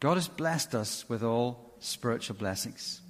God 0.00 0.14
has 0.14 0.28
blessed 0.28 0.74
us 0.74 1.08
with 1.08 1.22
all 1.22 1.74
spiritual 1.80 2.36
blessings. 2.36 3.00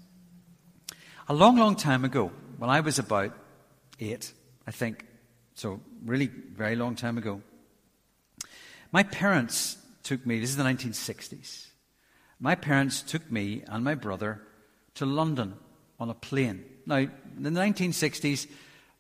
A 1.29 1.35
long, 1.35 1.57
long 1.57 1.77
time 1.77 2.05
ago, 2.05 2.33
when 2.59 2.71
I 2.71 2.81
was 2.81 2.99
about 2.99 3.33
eight, 4.01 4.33
I 4.67 4.71
think, 4.71 5.07
so 5.55 5.81
really 6.05 6.27
very 6.27 6.77
long 6.77 6.97
time 6.97 7.19
ago, 7.19 7.43
my 8.93 9.03
parents 9.03 9.77
took 10.03 10.27
me, 10.27 10.41
this 10.41 10.51
is 10.51 10.57
the 10.57 10.65
1960s, 10.65 11.69
my 12.41 12.55
parents 12.55 13.03
took 13.03 13.31
me 13.31 13.63
and 13.69 13.85
my 13.85 13.95
brother 13.95 14.43
to 14.95 15.07
London 15.07 15.55
on 15.99 16.11
a 16.11 16.15
plane. 16.15 16.65
Now, 16.87 16.97
in 16.97 17.43
the 17.43 17.51
1960s, 17.51 18.49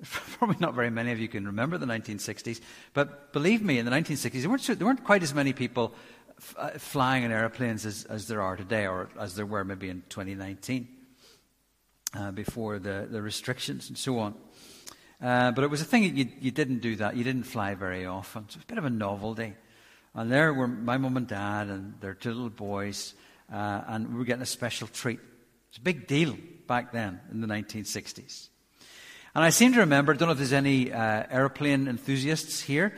probably 0.39 0.57
not 0.61 0.75
very 0.75 0.91
many 0.91 1.13
of 1.13 1.19
you 1.19 1.29
can 1.29 1.47
remember 1.47 1.79
the 1.79 1.87
1960s, 1.87 2.61
but 2.95 3.33
believe 3.33 3.63
me, 3.63 3.79
in 3.79 3.85
the 3.85 3.91
1960s, 3.91 4.41
there 4.41 4.51
weren't, 4.51 4.67
there 4.67 4.87
weren't 4.87 5.05
quite 5.05 5.23
as 5.23 5.35
many 5.35 5.53
people 5.53 5.95
f- 6.39 6.55
uh, 6.59 6.71
flying 6.71 7.23
in 7.23 7.33
airplanes 7.33 7.85
as, 7.85 8.05
as 8.05 8.27
there 8.29 8.43
are 8.43 8.57
today, 8.57 8.87
or 8.87 9.09
as 9.19 9.35
there 9.35 9.47
were 9.47 9.65
maybe 9.65 9.89
in 9.89 10.03
2019, 10.09 10.89
uh, 12.15 12.31
before 12.31 12.79
the, 12.79 13.07
the 13.11 13.21
restrictions 13.21 13.89
and 13.89 13.99
so 13.99 14.19
on. 14.19 14.35
Uh, 15.21 15.53
but 15.53 15.65
it 15.65 15.71
was 15.71 15.83
a 15.83 15.85
thing 15.85 16.03
that 16.03 16.15
you, 16.15 16.29
you 16.41 16.51
didn't 16.51 16.79
do 16.79 16.97
that. 16.97 17.15
You 17.15 17.25
didn't 17.25 17.43
fly 17.43 17.75
very 17.75 18.07
often. 18.07 18.49
So 18.49 18.55
it 18.55 18.57
was 18.57 18.65
a 18.65 18.67
bit 18.67 18.79
of 18.79 18.85
a 18.87 18.91
novelty. 18.91 19.55
And 20.15 20.33
there 20.33 20.53
were 20.55 20.67
my 20.67 20.97
mum 20.97 21.17
and 21.17 21.27
dad 21.27 21.69
and 21.69 21.95
their 22.01 22.15
two 22.15 22.31
little 22.31 22.51
boys, 22.51 23.15
uh, 23.53 23.83
and 23.87 24.09
we 24.09 24.19
were 24.19 24.25
getting 24.25 24.43
a 24.43 24.47
special 24.47 24.89
treat. 24.89 25.21
It's 25.69 25.79
a 25.79 25.83
big 25.83 26.07
deal 26.07 26.37
back 26.67 26.91
then 26.91 27.21
in 27.31 27.41
the 27.41 27.47
1960s. 27.47 28.49
And 29.35 29.45
I 29.45 29.51
seem 29.51 29.73
to 29.75 29.81
remember, 29.81 30.13
I 30.13 30.17
don't 30.17 30.29
know 30.29 30.33
if 30.33 30.39
there's 30.39 30.53
any 30.53 30.93
uh, 30.93 31.25
airplane 31.31 31.87
enthusiasts 31.87 32.61
here, 32.61 32.93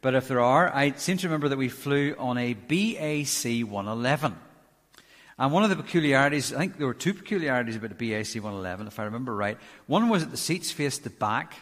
but 0.00 0.14
if 0.14 0.28
there 0.28 0.40
are, 0.40 0.74
I 0.74 0.92
seem 0.92 1.18
to 1.18 1.26
remember 1.26 1.50
that 1.50 1.58
we 1.58 1.68
flew 1.68 2.14
on 2.18 2.38
a 2.38 2.54
BAC 2.54 3.66
111. 3.66 4.34
And 5.38 5.52
one 5.52 5.62
of 5.62 5.70
the 5.70 5.76
peculiarities, 5.76 6.54
I 6.54 6.58
think 6.58 6.78
there 6.78 6.86
were 6.86 6.94
two 6.94 7.12
peculiarities 7.12 7.76
about 7.76 7.96
the 7.96 8.10
BAC 8.10 8.34
111, 8.34 8.86
if 8.86 8.98
I 8.98 9.04
remember 9.04 9.34
right. 9.34 9.58
One 9.86 10.08
was 10.08 10.24
that 10.24 10.30
the 10.30 10.38
seats 10.38 10.70
faced 10.70 11.04
the 11.04 11.10
back, 11.10 11.54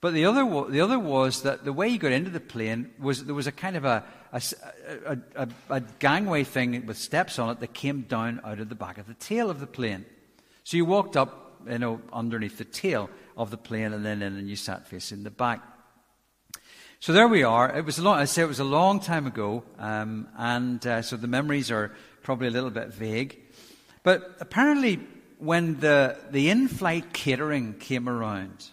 but 0.00 0.12
the 0.12 0.24
other, 0.26 0.70
the 0.70 0.80
other 0.80 0.98
was 0.98 1.42
that 1.42 1.64
the 1.64 1.72
way 1.72 1.88
you 1.88 1.98
got 1.98 2.12
into 2.12 2.30
the 2.30 2.40
plane 2.40 2.90
was 2.98 3.24
there 3.24 3.34
was 3.34 3.46
a 3.46 3.52
kind 3.52 3.76
of 3.76 3.84
a, 3.84 4.04
a, 4.32 4.42
a, 5.06 5.18
a, 5.36 5.48
a 5.70 5.80
gangway 5.98 6.42
thing 6.44 6.84
with 6.84 6.98
steps 6.98 7.38
on 7.38 7.50
it 7.50 7.60
that 7.60 7.74
came 7.74 8.02
down 8.02 8.40
out 8.44 8.60
of 8.60 8.68
the 8.68 8.74
back 8.74 8.98
of 8.98 9.06
the 9.06 9.14
tail 9.14 9.50
of 9.50 9.60
the 9.60 9.66
plane. 9.66 10.04
So 10.64 10.76
you 10.76 10.84
walked 10.84 11.16
up, 11.16 11.43
you 11.68 11.78
know, 11.78 12.00
underneath 12.12 12.58
the 12.58 12.64
tail 12.64 13.10
of 13.36 13.50
the 13.50 13.56
plane 13.56 13.92
and 13.92 14.04
then 14.04 14.22
in 14.22 14.36
and 14.36 14.48
you 14.48 14.56
sat 14.56 14.86
facing 14.86 15.24
the 15.24 15.30
back. 15.30 15.62
So 17.00 17.12
there 17.12 17.28
we 17.28 17.42
are. 17.42 17.76
It 17.76 17.84
was 17.84 17.98
a 17.98 18.02
long, 18.02 18.18
I 18.18 18.24
say 18.24 18.42
it 18.42 18.48
was 18.48 18.60
a 18.60 18.64
long 18.64 18.98
time 18.98 19.26
ago, 19.26 19.62
um, 19.78 20.26
and 20.38 20.86
uh, 20.86 21.02
so 21.02 21.16
the 21.16 21.26
memories 21.26 21.70
are 21.70 21.92
probably 22.22 22.48
a 22.48 22.50
little 22.50 22.70
bit 22.70 22.88
vague. 22.88 23.40
But 24.02 24.36
apparently, 24.40 25.00
when 25.38 25.80
the, 25.80 26.16
the 26.30 26.48
in 26.48 26.68
flight 26.68 27.12
catering 27.12 27.74
came 27.74 28.08
around, 28.08 28.70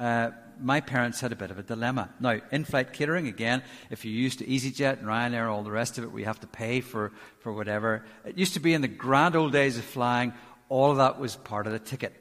uh, 0.00 0.30
my 0.60 0.80
parents 0.80 1.20
had 1.20 1.32
a 1.32 1.36
bit 1.36 1.50
of 1.50 1.58
a 1.58 1.62
dilemma. 1.62 2.10
Now, 2.20 2.40
in 2.50 2.64
flight 2.64 2.92
catering, 2.92 3.26
again, 3.26 3.62
if 3.90 4.04
you're 4.04 4.14
used 4.14 4.38
to 4.38 4.46
EasyJet 4.46 5.00
and 5.00 5.06
Ryanair, 5.06 5.50
all 5.52 5.62
the 5.62 5.70
rest 5.70 5.98
of 5.98 6.04
it, 6.04 6.12
we 6.12 6.24
have 6.24 6.40
to 6.40 6.46
pay 6.46 6.80
for, 6.80 7.12
for 7.40 7.52
whatever. 7.52 8.04
It 8.24 8.38
used 8.38 8.54
to 8.54 8.60
be 8.60 8.72
in 8.72 8.80
the 8.80 8.88
grand 8.88 9.36
old 9.36 9.52
days 9.52 9.76
of 9.76 9.84
flying, 9.84 10.32
all 10.72 10.90
of 10.90 10.96
that 10.96 11.18
was 11.18 11.36
part 11.36 11.66
of 11.66 11.72
the 11.72 11.78
ticket. 11.78 12.14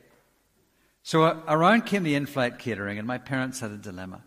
So 1.03 1.23
uh, 1.23 1.39
around 1.47 1.85
came 1.85 2.03
the 2.03 2.15
in 2.15 2.25
flight 2.25 2.59
catering, 2.59 2.99
and 2.99 3.07
my 3.07 3.17
parents 3.17 3.61
had 3.61 3.71
a 3.71 3.77
dilemma. 3.77 4.21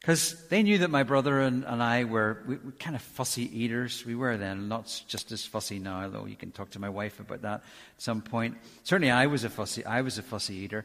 Because 0.00 0.46
they 0.48 0.62
knew 0.62 0.78
that 0.78 0.90
my 0.90 1.02
brother 1.02 1.40
and, 1.40 1.64
and 1.64 1.82
I 1.82 2.04
were 2.04 2.44
we, 2.46 2.56
we 2.56 2.72
kind 2.72 2.94
of 2.94 3.02
fussy 3.02 3.42
eaters. 3.58 4.06
We 4.06 4.14
were 4.14 4.36
then, 4.36 4.68
not 4.68 5.02
just 5.08 5.32
as 5.32 5.44
fussy 5.44 5.80
now, 5.80 6.08
though 6.08 6.26
you 6.26 6.36
can 6.36 6.52
talk 6.52 6.70
to 6.70 6.78
my 6.78 6.88
wife 6.88 7.18
about 7.18 7.42
that 7.42 7.64
at 7.96 8.02
some 8.02 8.22
point. 8.22 8.56
Certainly 8.84 9.10
I 9.10 9.26
was 9.26 9.42
a 9.42 9.50
fussy, 9.50 9.84
I 9.84 10.02
was 10.02 10.18
a 10.18 10.22
fussy 10.22 10.54
eater. 10.54 10.84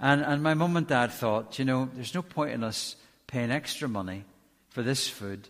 And, 0.00 0.22
and 0.22 0.42
my 0.42 0.54
mum 0.54 0.78
and 0.78 0.86
dad 0.86 1.12
thought, 1.12 1.58
you 1.58 1.66
know, 1.66 1.90
there's 1.94 2.14
no 2.14 2.22
point 2.22 2.52
in 2.52 2.64
us 2.64 2.96
paying 3.26 3.50
extra 3.50 3.86
money 3.86 4.24
for 4.70 4.82
this 4.82 5.08
food 5.08 5.46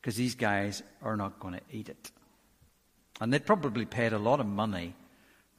because 0.00 0.16
these 0.16 0.34
guys 0.34 0.82
are 1.02 1.16
not 1.16 1.38
going 1.38 1.54
to 1.54 1.60
eat 1.70 1.90
it. 1.90 2.10
And 3.20 3.30
they'd 3.30 3.44
probably 3.44 3.84
paid 3.84 4.14
a 4.14 4.18
lot 4.18 4.40
of 4.40 4.46
money 4.46 4.94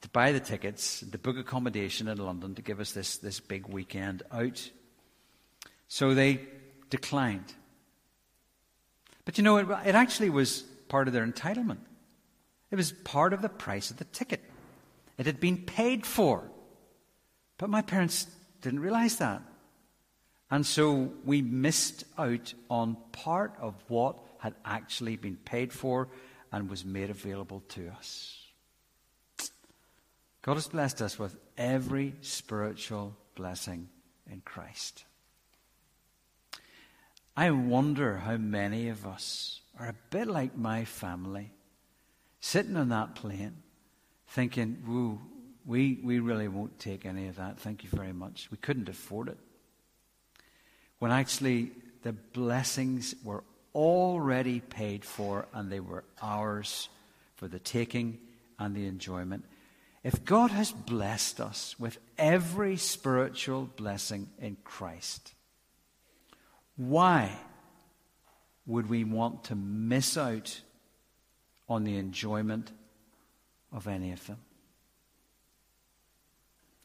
to 0.01 0.09
buy 0.09 0.31
the 0.31 0.39
tickets, 0.39 1.03
to 1.11 1.17
book 1.17 1.37
accommodation 1.37 2.07
in 2.07 2.17
London 2.17 2.55
to 2.55 2.61
give 2.61 2.79
us 2.79 2.91
this, 2.91 3.17
this 3.17 3.39
big 3.39 3.67
weekend 3.67 4.23
out. 4.31 4.69
So 5.87 6.13
they 6.13 6.41
declined. 6.89 7.53
But 9.25 9.37
you 9.37 9.43
know, 9.43 9.57
it, 9.57 9.67
it 9.85 9.95
actually 9.95 10.29
was 10.29 10.61
part 10.87 11.07
of 11.07 11.13
their 11.13 11.25
entitlement. 11.25 11.79
It 12.71 12.75
was 12.75 12.91
part 12.91 13.33
of 13.33 13.41
the 13.41 13.49
price 13.49 13.91
of 13.91 13.97
the 13.97 14.05
ticket. 14.05 14.43
It 15.17 15.25
had 15.25 15.39
been 15.39 15.57
paid 15.57 16.05
for. 16.05 16.49
But 17.57 17.69
my 17.69 17.81
parents 17.81 18.27
didn't 18.61 18.81
realize 18.81 19.17
that. 19.17 19.41
And 20.49 20.65
so 20.65 21.11
we 21.25 21.41
missed 21.41 22.05
out 22.17 22.53
on 22.69 22.97
part 23.11 23.53
of 23.59 23.75
what 23.87 24.17
had 24.39 24.53
actually 24.63 25.17
been 25.17 25.35
paid 25.37 25.73
for 25.73 26.09
and 26.51 26.69
was 26.69 26.85
made 26.85 27.09
available 27.09 27.63
to 27.69 27.89
us. 27.89 28.46
God 30.47 30.53
has 30.53 30.67
blessed 30.69 31.01
us 31.01 31.19
with 31.19 31.35
every 31.57 32.15
spiritual 32.21 33.17
blessing 33.35 33.89
in 34.31 34.39
Christ. 34.39 35.03
I 37.35 37.51
wonder 37.51 38.15
how 38.15 38.37
many 38.37 38.87
of 38.87 39.05
us 39.05 39.59
are 39.77 39.89
a 39.89 39.95
bit 40.09 40.29
like 40.29 40.57
my 40.57 40.85
family, 40.85 41.51
sitting 42.39 42.77
on 42.77 42.87
that 42.89 43.13
plane, 43.13 43.57
thinking, 44.29 44.83
"Woo, 44.87 45.19
we, 45.65 45.99
we 46.01 46.19
really 46.19 46.47
won't 46.47 46.79
take 46.79 47.05
any 47.05 47.27
of 47.27 47.35
that. 47.35 47.59
Thank 47.59 47.83
you 47.83 47.89
very 47.89 48.13
much. 48.13 48.47
We 48.49 48.55
couldn't 48.55 48.87
afford 48.87 49.27
it. 49.27 49.37
When 50.99 51.11
actually 51.11 51.73
the 52.03 52.13
blessings 52.13 53.15
were 53.21 53.43
already 53.75 54.61
paid 54.61 55.03
for 55.03 55.45
and 55.51 55.69
they 55.69 55.81
were 55.81 56.05
ours 56.21 56.87
for 57.35 57.49
the 57.49 57.59
taking 57.59 58.19
and 58.57 58.73
the 58.73 58.87
enjoyment. 58.87 59.43
If 60.03 60.23
God 60.23 60.51
has 60.51 60.71
blessed 60.71 61.41
us 61.41 61.75
with 61.79 61.97
every 62.17 62.77
spiritual 62.77 63.69
blessing 63.75 64.29
in 64.39 64.57
Christ, 64.63 65.33
why 66.75 67.31
would 68.65 68.89
we 68.89 69.03
want 69.03 69.45
to 69.45 69.55
miss 69.55 70.17
out 70.17 70.61
on 71.67 71.83
the 71.83 71.97
enjoyment 71.97 72.71
of 73.71 73.87
any 73.87 74.11
of 74.11 74.25
them? 74.27 74.37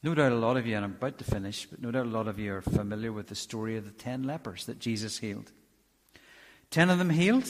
No 0.01 0.13
doubt 0.13 0.33
a 0.33 0.35
lot 0.35 0.57
of 0.57 0.67
you, 0.67 0.75
and 0.75 0.83
I'm 0.83 0.91
about 0.91 1.17
to 1.19 1.23
finish, 1.23 1.65
but 1.65 1.81
no 1.81 1.91
doubt 1.91 2.07
a 2.07 2.09
lot 2.09 2.27
of 2.27 2.37
you 2.37 2.53
are 2.55 2.61
familiar 2.61 3.13
with 3.13 3.27
the 3.27 3.35
story 3.35 3.77
of 3.77 3.85
the 3.85 3.91
ten 3.91 4.23
lepers 4.23 4.65
that 4.65 4.79
Jesus 4.79 5.19
healed. 5.19 5.51
Ten 6.71 6.89
of 6.89 6.97
them 6.97 7.09
healed, 7.09 7.49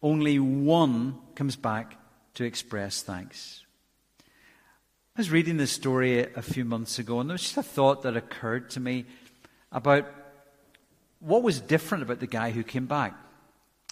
only 0.00 0.38
one 0.38 1.18
comes 1.34 1.56
back 1.56 1.96
to 2.34 2.44
express 2.44 3.02
thanks. 3.02 3.64
I 5.18 5.20
was 5.20 5.32
reading 5.32 5.56
this 5.56 5.72
story 5.72 6.20
a 6.20 6.42
few 6.42 6.64
months 6.64 7.00
ago, 7.00 7.18
and 7.18 7.28
there 7.28 7.34
was 7.34 7.42
just 7.42 7.56
a 7.56 7.62
thought 7.64 8.02
that 8.02 8.16
occurred 8.16 8.70
to 8.70 8.80
me 8.80 9.04
about 9.72 10.06
what 11.18 11.42
was 11.42 11.60
different 11.60 12.04
about 12.04 12.20
the 12.20 12.28
guy 12.28 12.52
who 12.52 12.62
came 12.62 12.86
back. 12.86 13.16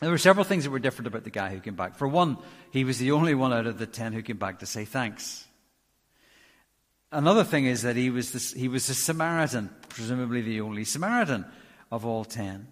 There 0.01 0.13
were 0.13 0.19
several 0.19 0.45
things 0.45 0.63
that 0.63 0.71
were 0.71 0.79
different 0.79 1.09
about 1.09 1.25
the 1.25 1.31
guy 1.31 1.49
who 1.51 1.59
came 1.59 1.75
back. 1.75 1.97
For 1.97 2.07
one, 2.07 2.39
he 2.71 2.85
was 2.85 2.99
the 2.99 3.11
only 3.11 3.35
one 3.35 3.53
out 3.53 3.67
of 3.67 3.77
the 3.77 3.89
ten 3.89 4.13
who 4.13 4.23
came 4.23 4.37
back 4.37 4.61
to 4.61 4.67
say 4.67 4.85
thanks. 4.85 5.45
Another 7.11 7.43
thing 7.43 7.67
is 7.67 7.83
that 7.83 7.97
he 7.97 8.09
was, 8.09 8.31
this, 8.31 8.53
he 8.53 8.69
was 8.69 8.89
a 8.89 8.95
Samaritan. 8.95 9.71
presumably 9.89 10.43
the 10.43 10.61
only 10.61 10.85
Samaritan 10.85 11.45
of 11.91 12.07
all 12.07 12.25
ten. 12.25 12.69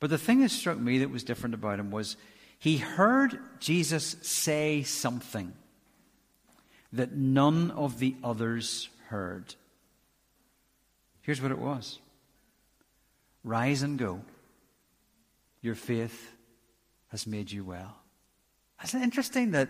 But 0.00 0.10
the 0.10 0.18
thing 0.18 0.40
that 0.40 0.50
struck 0.50 0.78
me 0.78 0.98
that 0.98 1.10
was 1.10 1.22
different 1.22 1.54
about 1.54 1.78
him 1.78 1.92
was 1.92 2.16
he 2.58 2.78
heard 2.78 3.38
Jesus 3.60 4.16
say 4.22 4.82
something 4.82 5.52
that 6.92 7.12
none 7.12 7.70
of 7.72 7.98
the 7.98 8.16
others 8.22 8.88
heard. 9.08 9.54
Here's 11.22 11.42
what 11.42 11.50
it 11.50 11.58
was 11.58 11.98
Rise 13.44 13.82
and 13.82 13.98
go. 13.98 14.20
Your 15.62 15.74
faith 15.74 16.32
has 17.08 17.26
made 17.26 17.50
you 17.50 17.64
well. 17.64 17.96
Isn't 18.84 19.00
it 19.00 19.04
interesting 19.04 19.52
that, 19.52 19.68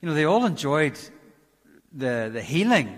you 0.00 0.08
know, 0.08 0.14
they 0.14 0.24
all 0.24 0.44
enjoyed 0.44 0.98
the, 1.92 2.30
the 2.32 2.42
healing 2.42 2.96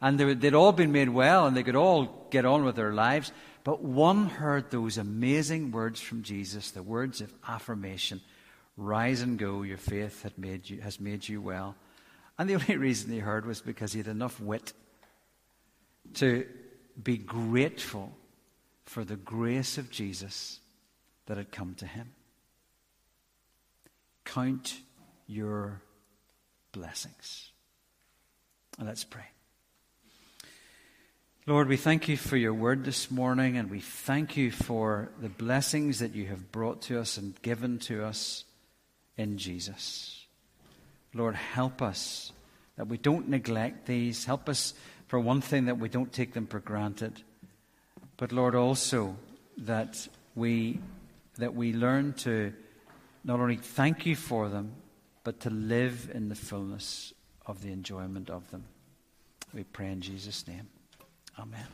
and 0.00 0.18
they, 0.18 0.34
they'd 0.34 0.54
all 0.54 0.72
been 0.72 0.92
made 0.92 1.08
well 1.08 1.46
and 1.46 1.56
they 1.56 1.62
could 1.62 1.76
all 1.76 2.26
get 2.30 2.44
on 2.44 2.64
with 2.64 2.76
their 2.76 2.92
lives. 2.92 3.32
But 3.64 3.82
one 3.82 4.26
heard 4.26 4.70
those 4.70 4.98
amazing 4.98 5.72
words 5.72 6.00
from 6.00 6.22
Jesus, 6.22 6.70
the 6.70 6.82
words 6.82 7.20
of 7.20 7.32
affirmation 7.46 8.20
Rise 8.80 9.22
and 9.22 9.36
go, 9.36 9.62
your 9.62 9.76
faith 9.76 10.24
made 10.36 10.70
you, 10.70 10.80
has 10.80 11.00
made 11.00 11.28
you 11.28 11.42
well. 11.42 11.74
And 12.38 12.48
the 12.48 12.54
only 12.54 12.76
reason 12.76 13.10
he 13.10 13.18
heard 13.18 13.44
was 13.44 13.60
because 13.60 13.92
he 13.92 13.98
had 13.98 14.06
enough 14.06 14.40
wit 14.40 14.72
to 16.14 16.46
be 17.02 17.18
grateful 17.18 18.12
for 18.84 19.04
the 19.04 19.16
grace 19.16 19.76
of 19.76 19.90
Jesus 19.90 20.60
that 21.26 21.36
had 21.36 21.50
come 21.50 21.74
to 21.76 21.86
him. 21.86 22.12
Count 24.24 24.78
your 25.26 25.82
blessings. 26.72 27.50
And 28.78 28.86
let's 28.86 29.04
pray. 29.04 29.26
Lord, 31.46 31.68
we 31.68 31.76
thank 31.76 32.08
you 32.08 32.16
for 32.16 32.36
your 32.36 32.52
word 32.52 32.84
this 32.84 33.10
morning, 33.10 33.56
and 33.56 33.70
we 33.70 33.80
thank 33.80 34.36
you 34.36 34.50
for 34.50 35.10
the 35.20 35.30
blessings 35.30 35.98
that 36.00 36.14
you 36.14 36.26
have 36.26 36.52
brought 36.52 36.82
to 36.82 37.00
us 37.00 37.16
and 37.16 37.40
given 37.40 37.78
to 37.80 38.04
us 38.04 38.44
in 39.16 39.38
Jesus. 39.38 40.17
Lord, 41.18 41.34
help 41.34 41.82
us 41.82 42.32
that 42.76 42.86
we 42.86 42.96
don't 42.96 43.28
neglect 43.28 43.86
these. 43.86 44.24
Help 44.24 44.48
us, 44.48 44.72
for 45.08 45.18
one 45.18 45.40
thing, 45.40 45.66
that 45.66 45.78
we 45.78 45.88
don't 45.88 46.12
take 46.12 46.32
them 46.32 46.46
for 46.46 46.60
granted. 46.60 47.22
But 48.16 48.32
Lord, 48.32 48.54
also 48.54 49.16
that 49.58 50.08
we, 50.34 50.80
that 51.36 51.54
we 51.54 51.72
learn 51.72 52.12
to 52.14 52.52
not 53.24 53.40
only 53.40 53.56
thank 53.56 54.06
you 54.06 54.16
for 54.16 54.48
them, 54.48 54.72
but 55.24 55.40
to 55.40 55.50
live 55.50 56.10
in 56.14 56.28
the 56.28 56.34
fullness 56.34 57.12
of 57.46 57.62
the 57.62 57.72
enjoyment 57.72 58.30
of 58.30 58.50
them. 58.50 58.64
We 59.52 59.64
pray 59.64 59.90
in 59.90 60.00
Jesus' 60.00 60.46
name. 60.46 60.68
Amen. 61.38 61.66